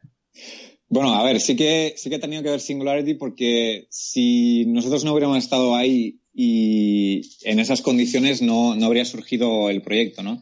Bueno, 0.89 1.15
a 1.15 1.25
ver, 1.25 1.41
sí 1.41 1.57
que, 1.57 1.95
sí 1.97 2.09
que 2.09 2.17
ha 2.17 2.21
tenido 2.21 2.43
que 2.43 2.51
ver 2.51 2.61
Singularity 2.61 3.15
porque 3.15 3.87
si 3.91 4.65
nosotros 4.67 5.05
no 5.05 5.13
hubiéramos 5.13 5.39
estado 5.39 5.75
ahí 5.75 6.21
y 6.33 7.23
en 7.43 7.59
esas 7.59 7.83
condiciones 7.83 8.41
no, 8.41 8.75
no 8.77 8.87
habría 8.87 9.05
surgido 9.05 9.69
el 9.69 9.83
proyecto, 9.83 10.23
¿no? 10.23 10.41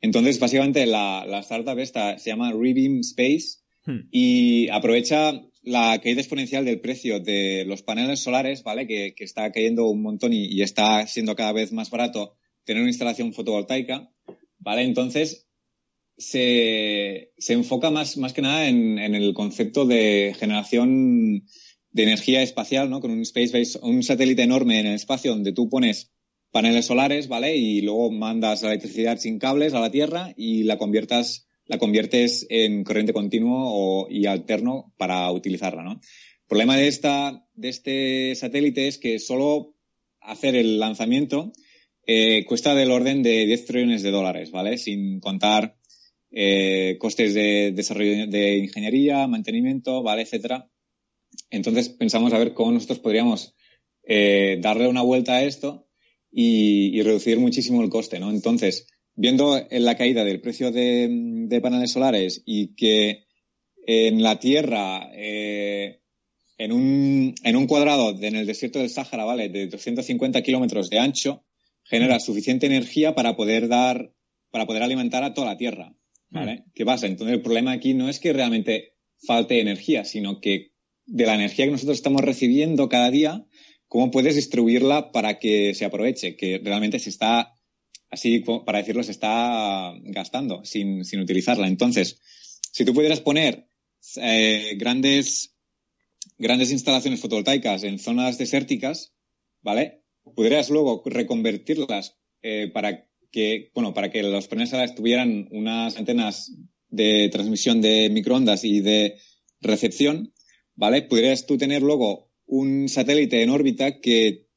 Entonces, 0.00 0.38
básicamente, 0.38 0.86
la, 0.86 1.24
la 1.26 1.40
startup 1.40 1.78
esta 1.78 2.18
se 2.18 2.30
llama 2.30 2.52
Rebeam 2.52 3.00
Space 3.00 3.58
hmm. 3.86 4.08
y 4.10 4.68
aprovecha 4.68 5.42
la 5.62 6.00
caída 6.02 6.20
exponencial 6.20 6.64
del 6.64 6.80
precio 6.80 7.20
de 7.20 7.64
los 7.66 7.82
paneles 7.82 8.20
solares, 8.20 8.62
¿vale? 8.62 8.86
Que, 8.86 9.14
que 9.14 9.24
está 9.24 9.50
cayendo 9.52 9.88
un 9.88 10.02
montón 10.02 10.32
y, 10.32 10.46
y, 10.46 10.62
está 10.62 11.06
siendo 11.06 11.34
cada 11.36 11.52
vez 11.52 11.72
más 11.72 11.90
barato 11.90 12.36
tener 12.64 12.82
una 12.82 12.90
instalación 12.90 13.32
fotovoltaica, 13.32 14.10
¿vale? 14.58 14.82
Entonces, 14.82 15.48
se, 16.16 17.32
se 17.38 17.52
enfoca 17.52 17.90
más, 17.90 18.16
más 18.16 18.32
que 18.32 18.42
nada 18.42 18.68
en, 18.68 18.98
en, 18.98 19.14
el 19.14 19.34
concepto 19.34 19.86
de 19.86 20.34
generación 20.38 21.46
de 21.90 22.02
energía 22.02 22.42
espacial, 22.42 22.90
¿no? 22.90 23.00
Con 23.00 23.10
un 23.10 23.22
space 23.22 23.56
base, 23.58 23.78
un 23.82 24.02
satélite 24.02 24.42
enorme 24.42 24.80
en 24.80 24.86
el 24.86 24.94
espacio 24.94 25.32
donde 25.32 25.52
tú 25.52 25.68
pones 25.68 26.12
paneles 26.50 26.86
solares, 26.86 27.28
¿vale? 27.28 27.56
Y 27.56 27.80
luego 27.82 28.10
mandas 28.10 28.62
la 28.62 28.70
electricidad 28.70 29.18
sin 29.18 29.38
cables 29.38 29.74
a 29.74 29.80
la 29.80 29.90
Tierra 29.90 30.32
y 30.36 30.64
la 30.64 30.78
conviertas, 30.78 31.46
la 31.66 31.78
conviertes 31.78 32.46
en 32.48 32.84
corriente 32.84 33.12
continuo 33.12 34.08
y 34.10 34.26
alterno 34.26 34.92
para 34.96 35.30
utilizarla, 35.30 35.82
¿no? 35.82 35.92
El 35.92 36.48
problema 36.48 36.76
de 36.76 36.88
esta, 36.88 37.46
de 37.54 37.68
este 37.68 38.34
satélite 38.34 38.88
es 38.88 38.98
que 38.98 39.18
solo 39.18 39.74
hacer 40.20 40.54
el 40.56 40.78
lanzamiento 40.78 41.52
eh, 42.06 42.44
cuesta 42.46 42.74
del 42.74 42.90
orden 42.90 43.22
de 43.22 43.44
10 43.44 43.66
trillones 43.66 44.02
de 44.02 44.10
dólares, 44.10 44.50
¿vale? 44.50 44.78
Sin 44.78 45.20
contar 45.20 45.76
eh, 46.30 46.96
costes 46.98 47.34
de 47.34 47.72
desarrollo 47.72 48.26
de 48.26 48.56
ingeniería, 48.58 49.26
mantenimiento, 49.26 50.02
¿vale? 50.02 50.22
Etcétera. 50.22 50.70
Entonces 51.50 51.90
pensamos 51.90 52.32
a 52.32 52.38
ver 52.38 52.54
cómo 52.54 52.72
nosotros 52.72 52.98
podríamos 53.00 53.54
eh, 54.04 54.58
darle 54.60 54.88
una 54.88 55.02
vuelta 55.02 55.34
a 55.34 55.44
esto 55.44 55.87
y, 56.30 57.00
reducir 57.02 57.38
muchísimo 57.38 57.82
el 57.82 57.88
coste, 57.88 58.20
¿no? 58.20 58.30
Entonces, 58.30 58.86
viendo 59.14 59.60
la 59.70 59.96
caída 59.96 60.24
del 60.24 60.40
precio 60.40 60.70
de, 60.70 61.58
paneles 61.62 61.92
solares 61.92 62.42
y 62.44 62.74
que 62.74 63.24
en 63.86 64.22
la 64.22 64.38
Tierra, 64.38 65.10
eh, 65.14 66.00
en, 66.58 66.72
un, 66.72 67.34
en 67.42 67.56
un 67.56 67.66
cuadrado 67.66 68.14
en 68.20 68.36
el 68.36 68.46
desierto 68.46 68.78
del 68.78 68.90
Sáhara, 68.90 69.24
¿vale? 69.24 69.48
De 69.48 69.66
250 69.66 70.42
kilómetros 70.42 70.90
de 70.90 70.98
ancho, 70.98 71.44
genera 71.84 72.20
suficiente 72.20 72.66
energía 72.66 73.14
para 73.14 73.34
poder 73.34 73.68
dar, 73.68 74.12
para 74.50 74.66
poder 74.66 74.82
alimentar 74.82 75.24
a 75.24 75.32
toda 75.32 75.48
la 75.48 75.56
Tierra, 75.56 75.94
¿vale? 76.28 76.64
¿Qué 76.74 76.84
pasa? 76.84 77.06
Entonces, 77.06 77.36
el 77.36 77.42
problema 77.42 77.72
aquí 77.72 77.94
no 77.94 78.08
es 78.08 78.20
que 78.20 78.32
realmente 78.32 78.92
falte 79.26 79.60
energía, 79.60 80.04
sino 80.04 80.40
que 80.40 80.72
de 81.06 81.26
la 81.26 81.34
energía 81.34 81.64
que 81.64 81.72
nosotros 81.72 81.96
estamos 81.96 82.20
recibiendo 82.20 82.88
cada 82.88 83.10
día, 83.10 83.46
cómo 83.88 84.10
puedes 84.10 84.36
distribuirla 84.36 85.10
para 85.12 85.38
que 85.38 85.74
se 85.74 85.84
aproveche, 85.84 86.36
que 86.36 86.60
realmente 86.62 86.98
se 86.98 87.10
está, 87.10 87.54
así 88.10 88.40
para 88.64 88.78
decirlo, 88.78 89.02
se 89.02 89.12
está 89.12 89.92
gastando 90.04 90.64
sin, 90.64 91.04
sin 91.04 91.20
utilizarla. 91.20 91.66
Entonces, 91.66 92.20
si 92.70 92.84
tú 92.84 92.94
pudieras 92.94 93.20
poner 93.20 93.66
eh, 94.16 94.74
grandes, 94.76 95.56
grandes 96.36 96.70
instalaciones 96.70 97.20
fotovoltaicas 97.20 97.82
en 97.82 97.98
zonas 97.98 98.38
desérticas, 98.38 99.14
¿vale? 99.62 100.02
Podrías 100.36 100.70
luego 100.70 101.02
reconvertirlas 101.04 102.16
eh, 102.42 102.70
para 102.72 103.08
que, 103.30 103.70
bueno, 103.74 103.94
para 103.94 104.10
que 104.10 104.22
los 104.22 104.48
paneles 104.48 104.94
tuvieran 104.94 105.48
unas 105.50 105.96
antenas 105.96 106.52
de 106.88 107.28
transmisión 107.30 107.80
de 107.80 108.08
microondas 108.10 108.64
y 108.64 108.80
de 108.80 109.18
recepción, 109.60 110.32
¿vale? 110.74 111.02
Podrías 111.02 111.46
tú 111.46 111.58
tener 111.58 111.82
luego 111.82 112.27
un 112.48 112.88
satélite 112.88 113.42
en 113.42 113.50
órbita 113.50 114.00
que, 114.00 114.48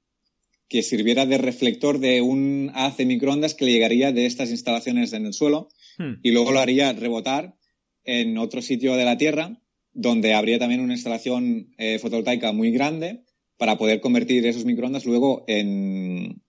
que 0.67 0.82
sirviera 0.82 1.27
de 1.27 1.38
reflector 1.38 1.99
de 1.99 2.21
un 2.21 2.71
haz 2.73 2.97
de 2.97 3.06
microondas 3.06 3.54
que 3.54 3.65
le 3.65 3.73
llegaría 3.73 4.12
de 4.12 4.25
estas 4.25 4.49
instalaciones 4.49 5.13
en 5.13 5.27
el 5.27 5.34
suelo 5.34 5.69
hmm. 5.99 6.13
y 6.23 6.32
luego 6.32 6.51
lo 6.51 6.60
haría 6.60 6.93
rebotar 6.93 7.56
en 8.04 8.38
otro 8.39 8.62
sitio 8.62 8.95
de 8.95 9.06
la 9.06 9.17
Tierra 9.17 9.62
donde 9.93 10.34
habría 10.34 10.58
también 10.58 10.82
una 10.82 10.93
instalación 10.93 11.73
eh, 11.77 11.99
fotovoltaica 11.99 12.54
muy 12.54 12.71
grande 12.71 13.23
para 13.58 13.77
poder 13.77 13.99
convertir 13.99 14.45
esos 14.45 14.65
microondas 14.65 15.06
luego 15.06 15.43
en, 15.47 16.41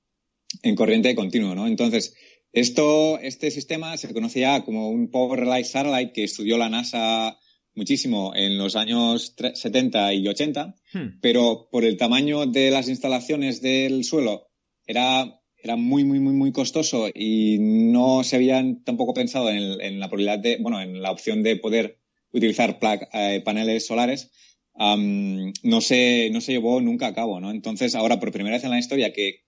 en 0.62 0.76
corriente 0.76 1.14
continua, 1.14 1.54
¿no? 1.54 1.66
Entonces, 1.66 2.14
esto, 2.52 3.18
este 3.18 3.50
sistema 3.50 3.96
se 3.96 4.12
conoce 4.12 4.40
ya 4.40 4.64
como 4.64 4.90
un 4.90 5.10
Power 5.10 5.40
Relay 5.40 5.64
Satellite 5.64 6.12
que 6.12 6.24
estudió 6.24 6.56
la 6.56 6.68
NASA 6.68 7.38
muchísimo 7.74 8.32
en 8.34 8.58
los 8.58 8.76
años 8.76 9.34
70 9.54 10.14
y 10.14 10.28
80, 10.28 10.74
hmm. 10.92 11.20
pero 11.20 11.68
por 11.70 11.84
el 11.84 11.96
tamaño 11.96 12.46
de 12.46 12.70
las 12.70 12.88
instalaciones 12.88 13.62
del 13.62 14.04
suelo 14.04 14.48
era, 14.86 15.40
era 15.56 15.76
muy, 15.76 16.04
muy, 16.04 16.20
muy, 16.20 16.34
muy 16.34 16.52
costoso 16.52 17.08
y 17.14 17.58
no 17.58 18.24
se 18.24 18.36
habían 18.36 18.84
tampoco 18.84 19.14
pensado 19.14 19.50
en, 19.50 20.00
la 20.00 20.08
probabilidad 20.08 20.38
de, 20.38 20.58
bueno, 20.60 20.80
en 20.80 21.00
la 21.02 21.10
opción 21.10 21.42
de 21.42 21.56
poder 21.56 21.98
utilizar 22.32 22.78
eh, 23.12 23.42
paneles 23.44 23.86
solares. 23.86 24.30
no, 24.74 25.80
se, 25.80 26.30
no 26.30 26.40
se 26.40 26.52
llevó 26.52 26.80
nunca 26.80 27.08
a 27.08 27.14
cabo, 27.14 27.40
¿no? 27.40 27.50
Entonces, 27.50 27.94
ahora, 27.94 28.18
por 28.18 28.32
primera 28.32 28.56
vez 28.56 28.64
en 28.64 28.70
la 28.70 28.78
historia 28.78 29.12
que, 29.12 29.44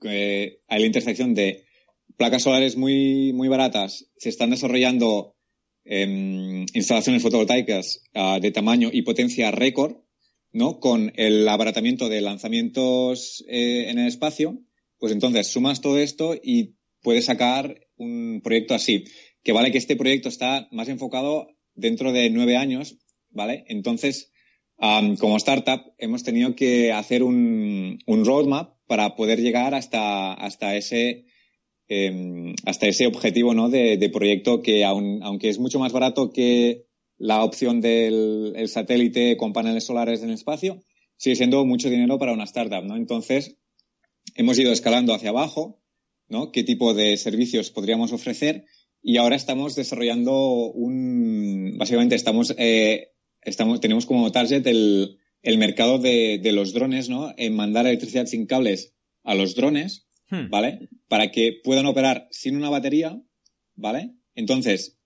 hay 0.00 0.80
la 0.80 0.86
intersección 0.86 1.34
de 1.34 1.64
placas 2.16 2.42
solares 2.42 2.76
muy, 2.76 3.32
muy 3.32 3.48
baratas, 3.48 4.10
se 4.16 4.28
están 4.28 4.50
desarrollando 4.50 5.37
em, 5.88 6.66
instalaciones 6.74 7.22
fotovoltaicas 7.22 8.02
ah, 8.14 8.38
de 8.40 8.50
tamaño 8.50 8.90
y 8.92 9.02
potencia 9.02 9.50
récord, 9.50 9.96
¿no? 10.52 10.80
Con 10.80 11.12
el 11.16 11.48
abaratamiento 11.48 12.08
de 12.08 12.20
lanzamientos 12.20 13.44
eh, 13.48 13.86
en 13.88 13.98
el 13.98 14.06
espacio, 14.06 14.60
pues 14.98 15.12
entonces 15.12 15.46
sumas 15.46 15.80
todo 15.80 15.98
esto 15.98 16.34
y 16.40 16.76
puedes 17.02 17.24
sacar 17.24 17.80
un 17.96 18.40
proyecto 18.42 18.74
así. 18.74 19.04
Que 19.42 19.52
vale 19.52 19.72
que 19.72 19.78
este 19.78 19.96
proyecto 19.96 20.28
está 20.28 20.68
más 20.72 20.88
enfocado 20.88 21.48
dentro 21.74 22.12
de 22.12 22.28
nueve 22.30 22.56
años, 22.56 22.98
¿vale? 23.30 23.64
Entonces, 23.68 24.32
como 24.78 25.36
startup 25.36 25.92
hemos 25.98 26.22
tenido 26.22 26.54
que 26.54 26.92
hacer 26.92 27.22
un, 27.22 27.98
roadmap 28.06 28.76
para 28.86 29.16
poder 29.16 29.40
llegar 29.40 29.74
hasta, 29.74 30.34
hasta 30.34 30.76
ese 30.76 31.26
em, 31.88 32.54
hasta 32.64 32.86
ese 32.86 33.06
objetivo 33.06 33.54
¿no? 33.54 33.68
de, 33.68 34.10
proyecto 34.12 34.62
que 34.62 34.84
aunque 34.84 35.48
es 35.48 35.58
mucho 35.58 35.78
más 35.78 35.92
barato 35.92 36.32
que 36.32 36.86
la 37.18 37.42
opción 37.42 37.80
del 37.80 38.54
satélite 38.68 39.36
con 39.36 39.52
paneles 39.52 39.84
solares 39.84 40.22
en 40.22 40.28
el 40.28 40.34
espacio, 40.34 40.82
sigue 41.16 41.36
siendo 41.36 41.64
mucho 41.64 41.90
dinero 41.90 42.18
para 42.18 42.32
una 42.32 42.44
startup, 42.44 42.84
¿no? 42.84 42.96
Entonces, 42.96 43.56
hemos 44.36 44.58
ido 44.58 44.72
escalando 44.72 45.12
hacia 45.12 45.30
abajo, 45.30 45.80
¿no? 46.28 46.52
¿Qué 46.52 46.62
tipo 46.62 46.94
de 46.94 47.16
servicios 47.16 47.70
podríamos 47.70 48.12
ofrecer? 48.12 48.66
Y 49.02 49.16
ahora 49.16 49.36
estamos 49.36 49.74
desarrollando 49.74 50.70
un, 50.70 51.74
básicamente 51.76 52.14
estamos 52.14 52.54
eh, 52.56 53.12
estamos, 53.42 53.80
tenemos 53.80 54.06
como 54.06 54.30
target 54.32 54.66
el, 54.66 55.18
el 55.42 55.58
mercado 55.58 55.98
de, 55.98 56.38
de, 56.42 56.52
los 56.52 56.72
drones, 56.72 57.08
¿no? 57.08 57.32
En 57.36 57.54
mandar 57.56 57.86
electricidad 57.86 58.26
sin 58.26 58.46
cables 58.46 58.94
a 59.24 59.34
los 59.34 59.54
drones, 59.54 60.07
hmm. 60.30 60.50
¿vale? 60.50 60.88
Para 61.08 61.30
que 61.30 61.60
puedan 61.62 61.86
operar 61.86 62.28
sin 62.30 62.56
una 62.56 62.70
batería, 62.70 63.20
¿vale? 63.74 64.14
Entonces, 64.34 64.98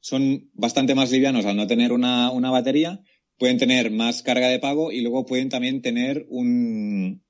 son 0.00 0.50
bastante 0.54 0.94
más 0.94 1.10
livianos 1.10 1.46
al 1.46 1.56
no 1.56 1.66
tener 1.66 1.92
una, 1.92 2.30
una 2.30 2.50
batería, 2.50 3.00
pueden 3.38 3.58
tener 3.58 3.90
más 3.90 4.22
carga 4.22 4.48
de 4.48 4.58
pago 4.58 4.92
y 4.92 5.00
luego 5.00 5.26
pueden 5.26 5.48
también 5.48 5.82
tener 5.82 6.26
un, 6.28 7.24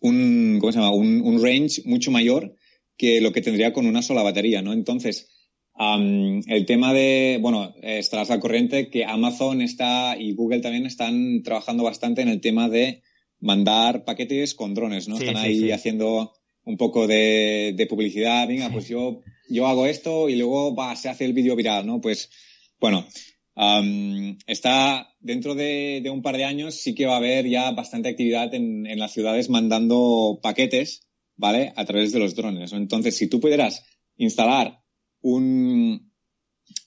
un, 0.00 0.58
¿cómo 0.60 0.72
se 0.72 0.78
llama? 0.78 0.92
Un, 0.92 1.22
un 1.22 1.42
range 1.42 1.82
mucho 1.84 2.10
mayor 2.10 2.54
que 2.96 3.20
lo 3.20 3.32
que 3.32 3.42
tendría 3.42 3.72
con 3.72 3.86
una 3.86 4.02
sola 4.02 4.22
batería, 4.22 4.62
¿no? 4.62 4.72
Entonces, 4.72 5.30
el 5.76 6.66
tema 6.66 6.92
de, 6.92 7.38
bueno, 7.40 7.74
estarás 7.82 8.30
al 8.30 8.40
corriente 8.40 8.90
que 8.90 9.04
Amazon 9.04 9.60
está 9.60 10.16
y 10.16 10.32
Google 10.34 10.60
también 10.60 10.86
están 10.86 11.42
trabajando 11.42 11.82
bastante 11.82 12.22
en 12.22 12.28
el 12.28 12.40
tema 12.40 12.68
de 12.68 13.02
mandar 13.40 14.04
paquetes 14.04 14.54
con 14.54 14.74
drones, 14.74 15.08
¿no? 15.08 15.18
están 15.18 15.36
ahí 15.36 15.72
haciendo 15.72 16.32
un 16.64 16.76
poco 16.76 17.06
de, 17.06 17.86
publicidad, 17.88 18.48
venga, 18.48 18.70
pues 18.70 18.88
yo, 18.88 19.22
yo 19.48 19.66
hago 19.66 19.86
esto 19.86 20.28
y 20.28 20.36
luego 20.36 20.74
va, 20.74 20.96
se 20.96 21.08
hace 21.08 21.24
el 21.24 21.32
vídeo 21.32 21.56
viral, 21.56 21.86
¿no? 21.86 22.00
Pues, 22.00 22.30
bueno, 22.80 23.06
está 24.46 25.08
dentro 25.20 25.54
de, 25.54 26.02
un 26.10 26.22
par 26.22 26.36
de 26.36 26.44
años 26.44 26.74
sí 26.74 26.94
que 26.94 27.06
va 27.06 27.14
a 27.14 27.18
haber 27.18 27.48
ya 27.48 27.70
bastante 27.70 28.08
actividad 28.08 28.52
en, 28.54 28.86
en 28.86 28.98
las 28.98 29.12
ciudades 29.12 29.50
mandando 29.50 30.40
paquetes, 30.42 31.06
¿vale? 31.36 31.72
A 31.76 31.84
través 31.84 32.12
de 32.12 32.18
los 32.18 32.34
drones. 32.34 32.72
Entonces, 32.72 33.16
si 33.16 33.28
tú 33.28 33.40
pudieras 33.40 33.84
instalar 34.16 34.80
un, 35.20 36.12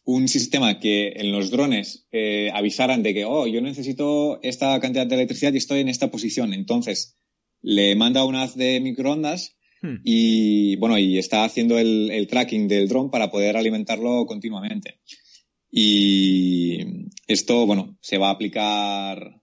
un 0.07 0.29
sistema 0.29 0.79
que 0.79 1.13
en 1.17 1.33
los 1.33 1.51
drones 1.51 2.07
eh, 2.13 2.49
avisaran 2.53 3.03
de 3.03 3.13
que, 3.13 3.25
oh, 3.25 3.45
yo 3.45 3.59
necesito 3.61 4.39
esta 4.41 4.79
cantidad 4.79 5.05
de 5.05 5.15
electricidad 5.15 5.51
y 5.53 5.57
estoy 5.57 5.81
en 5.81 5.89
esta 5.89 6.09
posición. 6.09 6.53
Entonces, 6.53 7.17
le 7.61 7.93
manda 7.95 8.23
un 8.23 8.35
haz 8.35 8.55
de 8.55 8.79
microondas 8.79 9.56
hmm. 9.81 9.95
y, 10.03 10.75
bueno, 10.77 10.97
y 10.97 11.17
está 11.17 11.43
haciendo 11.43 11.77
el, 11.77 12.27
tracking 12.29 12.67
del 12.67 12.87
dron 12.87 13.09
para 13.11 13.29
poder 13.31 13.57
alimentarlo 13.57 14.25
continuamente. 14.25 14.99
Y 15.69 17.09
esto, 17.27 17.65
bueno, 17.65 17.97
se 18.01 18.17
va 18.17 18.29
a 18.29 18.31
aplicar, 18.31 19.41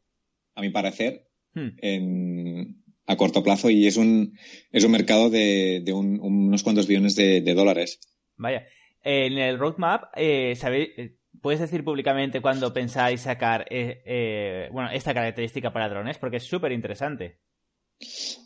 a 0.55 0.61
mi 0.61 0.71
parecer, 0.71 1.27
hmm. 1.55 1.69
en, 1.79 2.85
a 3.07 3.17
corto 3.17 3.43
plazo 3.43 3.71
y 3.71 3.87
es 3.87 3.97
un, 3.97 4.39
es 4.73 4.85
un 4.85 4.91
mercado 4.93 5.31
de, 5.31 5.83
de 5.85 5.93
unos 5.93 6.63
cuantos 6.63 6.87
billones 6.87 7.15
de, 7.17 7.41
de 7.41 7.55
dólares. 7.55 8.01
Vaya 8.37 8.67
en 9.05 9.39
el 9.39 9.59
roadmap, 9.59 10.05
eh, 10.17 10.55
¿sabéis, 10.57 10.89
eh, 10.97 11.17
¿puedes 11.43 11.61
decir 11.61 11.85
públicamente 11.85 12.41
cuándo 12.41 12.73
pensáis 12.73 13.21
sacar 13.21 13.67
eh, 13.69 14.69
bueno, 14.73 14.91
esta 14.91 15.13
característica 15.13 15.73
para 15.73 15.91
drones? 15.91 16.19
Porque 16.19 16.39
es 16.39 16.45
súper 16.45 16.73
interesante. 16.73 17.39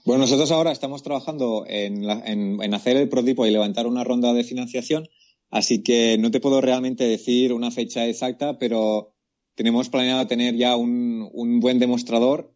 Bueno, 0.04 0.22
nosotros 0.22 0.50
ahora 0.50 0.72
estamos 0.72 1.02
trabajando 1.02 1.64
en, 1.68 2.74
hacer 2.74 2.96
el 2.96 3.08
prototipo 3.08 3.46
y 3.46 3.50
levantar 3.50 3.86
una 3.86 4.04
ronda 4.04 4.32
de 4.32 4.44
financiación, 4.44 5.08
así 5.50 5.82
que 5.82 6.18
no 6.18 6.30
te 6.30 6.40
puedo 6.40 6.60
realmente 6.60 7.04
decir 7.04 7.52
una 7.52 7.70
fecha 7.70 8.06
exacta, 8.06 8.58
pero 8.58 9.14
tenemos 9.54 9.88
planeado 9.88 10.26
tener 10.26 10.56
ya 10.56 10.76
un, 10.76 11.60
buen 11.60 11.78
demostrador 11.78 12.54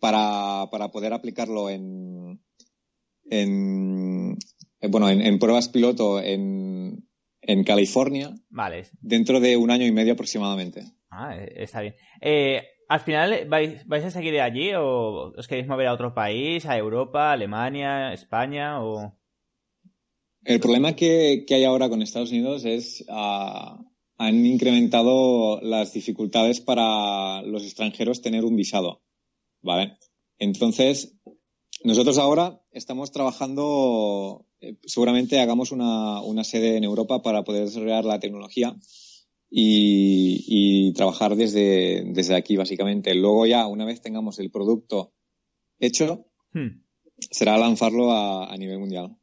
para, 0.00 0.68
poder 0.92 1.12
aplicarlo 1.12 1.70
en, 1.70 2.40
en 3.30 4.36
bueno, 4.90 5.08
en, 5.08 5.38
pruebas 5.38 5.68
piloto 5.68 6.20
en, 6.20 7.08
en 7.40 7.64
California. 7.64 8.34
Vale. 8.50 8.86
Dentro 9.00 9.40
de 9.40 9.56
un 9.56 9.70
año 9.70 9.86
y 9.86 9.92
medio 9.92 10.14
aproximadamente. 10.14 10.84
Ah, 11.10 11.36
eh, 11.36 11.52
está 11.56 11.80
bien. 11.80 11.94
Eh, 12.20 12.62
¿Al 12.88 13.00
final 13.00 13.46
vais, 13.48 13.86
vais 13.86 14.04
a 14.04 14.10
seguir 14.10 14.40
allí 14.40 14.74
o 14.74 15.32
os 15.36 15.48
queréis 15.48 15.66
mover 15.66 15.86
a 15.88 15.92
otro 15.92 16.14
país, 16.14 16.66
a 16.66 16.76
Europa, 16.76 17.32
Alemania, 17.32 18.12
España 18.12 18.82
o...? 18.82 19.12
El 20.44 20.60
problema 20.60 20.94
que, 20.94 21.46
hay 21.48 21.64
ahora 21.64 21.88
con 21.88 22.02
Estados 22.02 22.30
Unidos 22.30 22.64
es 22.66 23.04
uh, 23.08 23.82
han 24.18 24.46
incrementado 24.46 25.60
las 25.62 25.92
dificultades 25.92 26.60
para 26.60 27.42
los 27.42 27.64
extranjeros 27.64 28.20
tener 28.20 28.44
un 28.44 28.56
visado, 28.56 29.02
¿vale? 29.62 29.96
Entonces, 30.38 31.16
nosotros 31.82 32.18
ahora 32.18 32.62
estamos 32.72 33.10
trabajando 33.10 34.46
eh, 34.60 34.78
seguramente 34.84 35.40
hagamos 35.40 35.72
una, 35.72 36.44
sede 36.44 36.76
en 36.76 36.84
Europa 36.84 37.22
para 37.22 37.44
poder 37.44 37.64
desarrollar 37.64 38.04
la 38.04 38.20
tecnología 38.20 38.74
y, 39.56 40.92
trabajar 40.94 41.36
desde, 41.36 42.02
desde 42.06 42.34
aquí, 42.34 42.56
básicamente. 42.56 43.14
Luego 43.14 43.46
ya, 43.46 43.66
una 43.66 43.84
vez 43.84 44.00
tengamos 44.00 44.38
el 44.38 44.50
producto 44.50 45.14
hecho, 45.78 46.26
hmm. 46.52 46.82
será 47.30 47.56
lanzarlo 47.56 48.12
a, 48.12 48.52
a 48.52 48.56
nivel 48.56 48.78
mundial. 48.78 49.16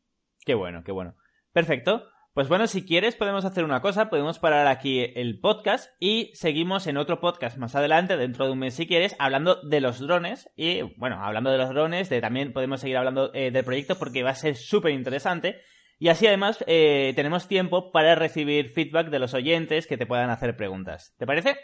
Qué 0.45 0.53
bueno, 0.53 0.83
qué 0.83 0.91
bueno. 0.91 1.15
Perfecto. 1.51 2.03
Pues 2.33 2.47
bueno, 2.47 2.65
si 2.67 2.85
quieres 2.85 3.17
podemos 3.17 3.43
hacer 3.43 3.65
una 3.65 3.81
cosa, 3.81 4.09
podemos 4.09 4.39
parar 4.39 4.67
aquí 4.67 5.03
el 5.15 5.41
podcast 5.41 5.89
y 5.99 6.31
seguimos 6.33 6.87
en 6.87 6.95
otro 6.95 7.19
podcast 7.19 7.57
más 7.57 7.75
adelante, 7.75 8.15
dentro 8.15 8.45
de 8.45 8.53
un 8.53 8.59
mes 8.59 8.73
si 8.73 8.87
quieres, 8.87 9.17
hablando 9.19 9.61
de 9.63 9.81
los 9.81 9.99
drones 9.99 10.49
y 10.55 10.81
bueno, 10.95 11.17
hablando 11.21 11.51
de 11.51 11.57
los 11.57 11.69
drones, 11.69 12.07
de, 12.07 12.21
también 12.21 12.53
podemos 12.53 12.79
seguir 12.79 12.95
hablando 12.95 13.33
eh, 13.33 13.51
del 13.51 13.65
proyecto 13.65 13.97
porque 13.99 14.23
va 14.23 14.29
a 14.29 14.35
ser 14.35 14.55
súper 14.55 14.93
interesante 14.93 15.57
y 16.01 16.09
así 16.09 16.25
además 16.25 16.57
eh, 16.65 17.13
tenemos 17.15 17.47
tiempo 17.47 17.91
para 17.91 18.15
recibir 18.15 18.71
feedback 18.71 19.11
de 19.11 19.19
los 19.19 19.35
oyentes 19.35 19.85
que 19.85 19.97
te 19.97 20.07
puedan 20.07 20.31
hacer 20.31 20.57
preguntas. 20.57 21.13
¿Te 21.19 21.27
parece? 21.27 21.57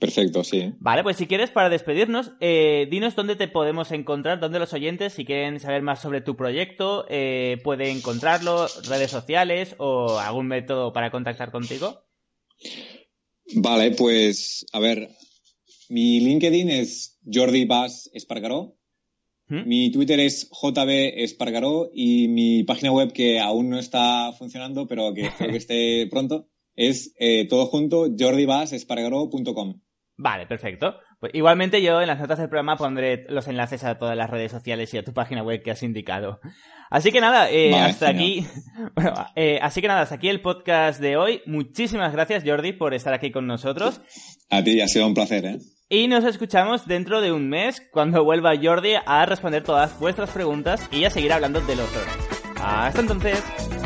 Perfecto, 0.00 0.42
sí. 0.42 0.72
Vale, 0.80 1.04
pues 1.04 1.16
si 1.16 1.28
quieres, 1.28 1.50
para 1.50 1.70
despedirnos, 1.70 2.32
eh, 2.40 2.88
dinos 2.90 3.14
dónde 3.14 3.36
te 3.36 3.46
podemos 3.46 3.92
encontrar, 3.92 4.40
dónde 4.40 4.58
los 4.58 4.72
oyentes, 4.72 5.12
si 5.12 5.24
quieren 5.24 5.60
saber 5.60 5.82
más 5.82 6.02
sobre 6.02 6.20
tu 6.22 6.34
proyecto, 6.34 7.06
eh, 7.08 7.58
pueden 7.62 7.98
encontrarlo, 7.98 8.66
redes 8.88 9.12
sociales 9.12 9.76
o 9.78 10.18
algún 10.18 10.48
método 10.48 10.92
para 10.92 11.12
contactar 11.12 11.52
contigo. 11.52 12.02
Vale, 13.54 13.92
pues 13.92 14.66
a 14.72 14.80
ver, 14.80 15.08
mi 15.88 16.18
LinkedIn 16.18 16.68
es 16.68 17.20
Jordi 17.32 17.64
Bass 17.64 18.10
Espargaró, 18.12 18.76
¿Mm? 19.52 19.68
mi 19.68 19.92
Twitter 19.92 20.18
es 20.18 20.48
JB 20.50 21.22
Espargaró 21.22 21.90
y 21.92 22.28
mi 22.28 22.64
página 22.64 22.90
web 22.90 23.12
que 23.12 23.38
aún 23.38 23.68
no 23.68 23.78
está 23.78 24.32
funcionando, 24.32 24.86
pero 24.86 25.12
que 25.12 25.22
espero 25.26 25.50
que 25.50 25.58
esté 25.58 26.06
pronto, 26.10 26.48
es 26.74 27.14
eh, 27.18 27.46
todo 27.48 27.66
junto 27.66 28.06
jordibasespargaró.com. 28.18 29.80
Vale, 30.16 30.46
perfecto. 30.46 30.96
Pues 31.20 31.34
igualmente 31.34 31.82
yo 31.82 32.00
en 32.00 32.06
las 32.06 32.18
notas 32.18 32.38
del 32.38 32.48
programa 32.48 32.76
pondré 32.76 33.26
los 33.28 33.46
enlaces 33.46 33.84
a 33.84 33.98
todas 33.98 34.16
las 34.16 34.30
redes 34.30 34.50
sociales 34.50 34.92
y 34.94 34.98
a 34.98 35.04
tu 35.04 35.12
página 35.12 35.42
web 35.42 35.62
que 35.62 35.70
has 35.70 35.82
indicado. 35.82 36.40
Así 36.90 37.12
que 37.12 37.20
nada, 37.20 37.50
eh, 37.50 37.74
hasta 37.74 38.08
aquí. 38.08 38.46
Bueno, 38.94 39.14
eh, 39.36 39.58
así 39.62 39.80
que 39.80 39.88
nada, 39.88 40.02
hasta 40.02 40.14
aquí 40.14 40.28
el 40.28 40.40
podcast 40.40 41.00
de 41.00 41.16
hoy. 41.16 41.42
Muchísimas 41.46 42.12
gracias, 42.12 42.42
Jordi, 42.44 42.72
por 42.72 42.94
estar 42.94 43.12
aquí 43.14 43.30
con 43.30 43.46
nosotros. 43.46 44.00
A 44.50 44.62
ti, 44.62 44.80
ha 44.80 44.88
sido 44.88 45.06
un 45.06 45.14
placer, 45.14 45.44
¿eh? 45.44 45.58
Y 45.92 46.08
nos 46.08 46.24
escuchamos 46.24 46.86
dentro 46.86 47.20
de 47.20 47.32
un 47.32 47.50
mes 47.50 47.82
cuando 47.90 48.24
vuelva 48.24 48.54
Jordi 48.56 48.94
a 49.04 49.26
responder 49.26 49.62
todas 49.62 50.00
vuestras 50.00 50.30
preguntas 50.30 50.88
y 50.90 51.04
a 51.04 51.10
seguir 51.10 51.34
hablando 51.34 51.60
de 51.60 51.76
los 51.76 51.92
drones. 51.92 52.16
Hasta 52.62 53.02
entonces. 53.02 53.81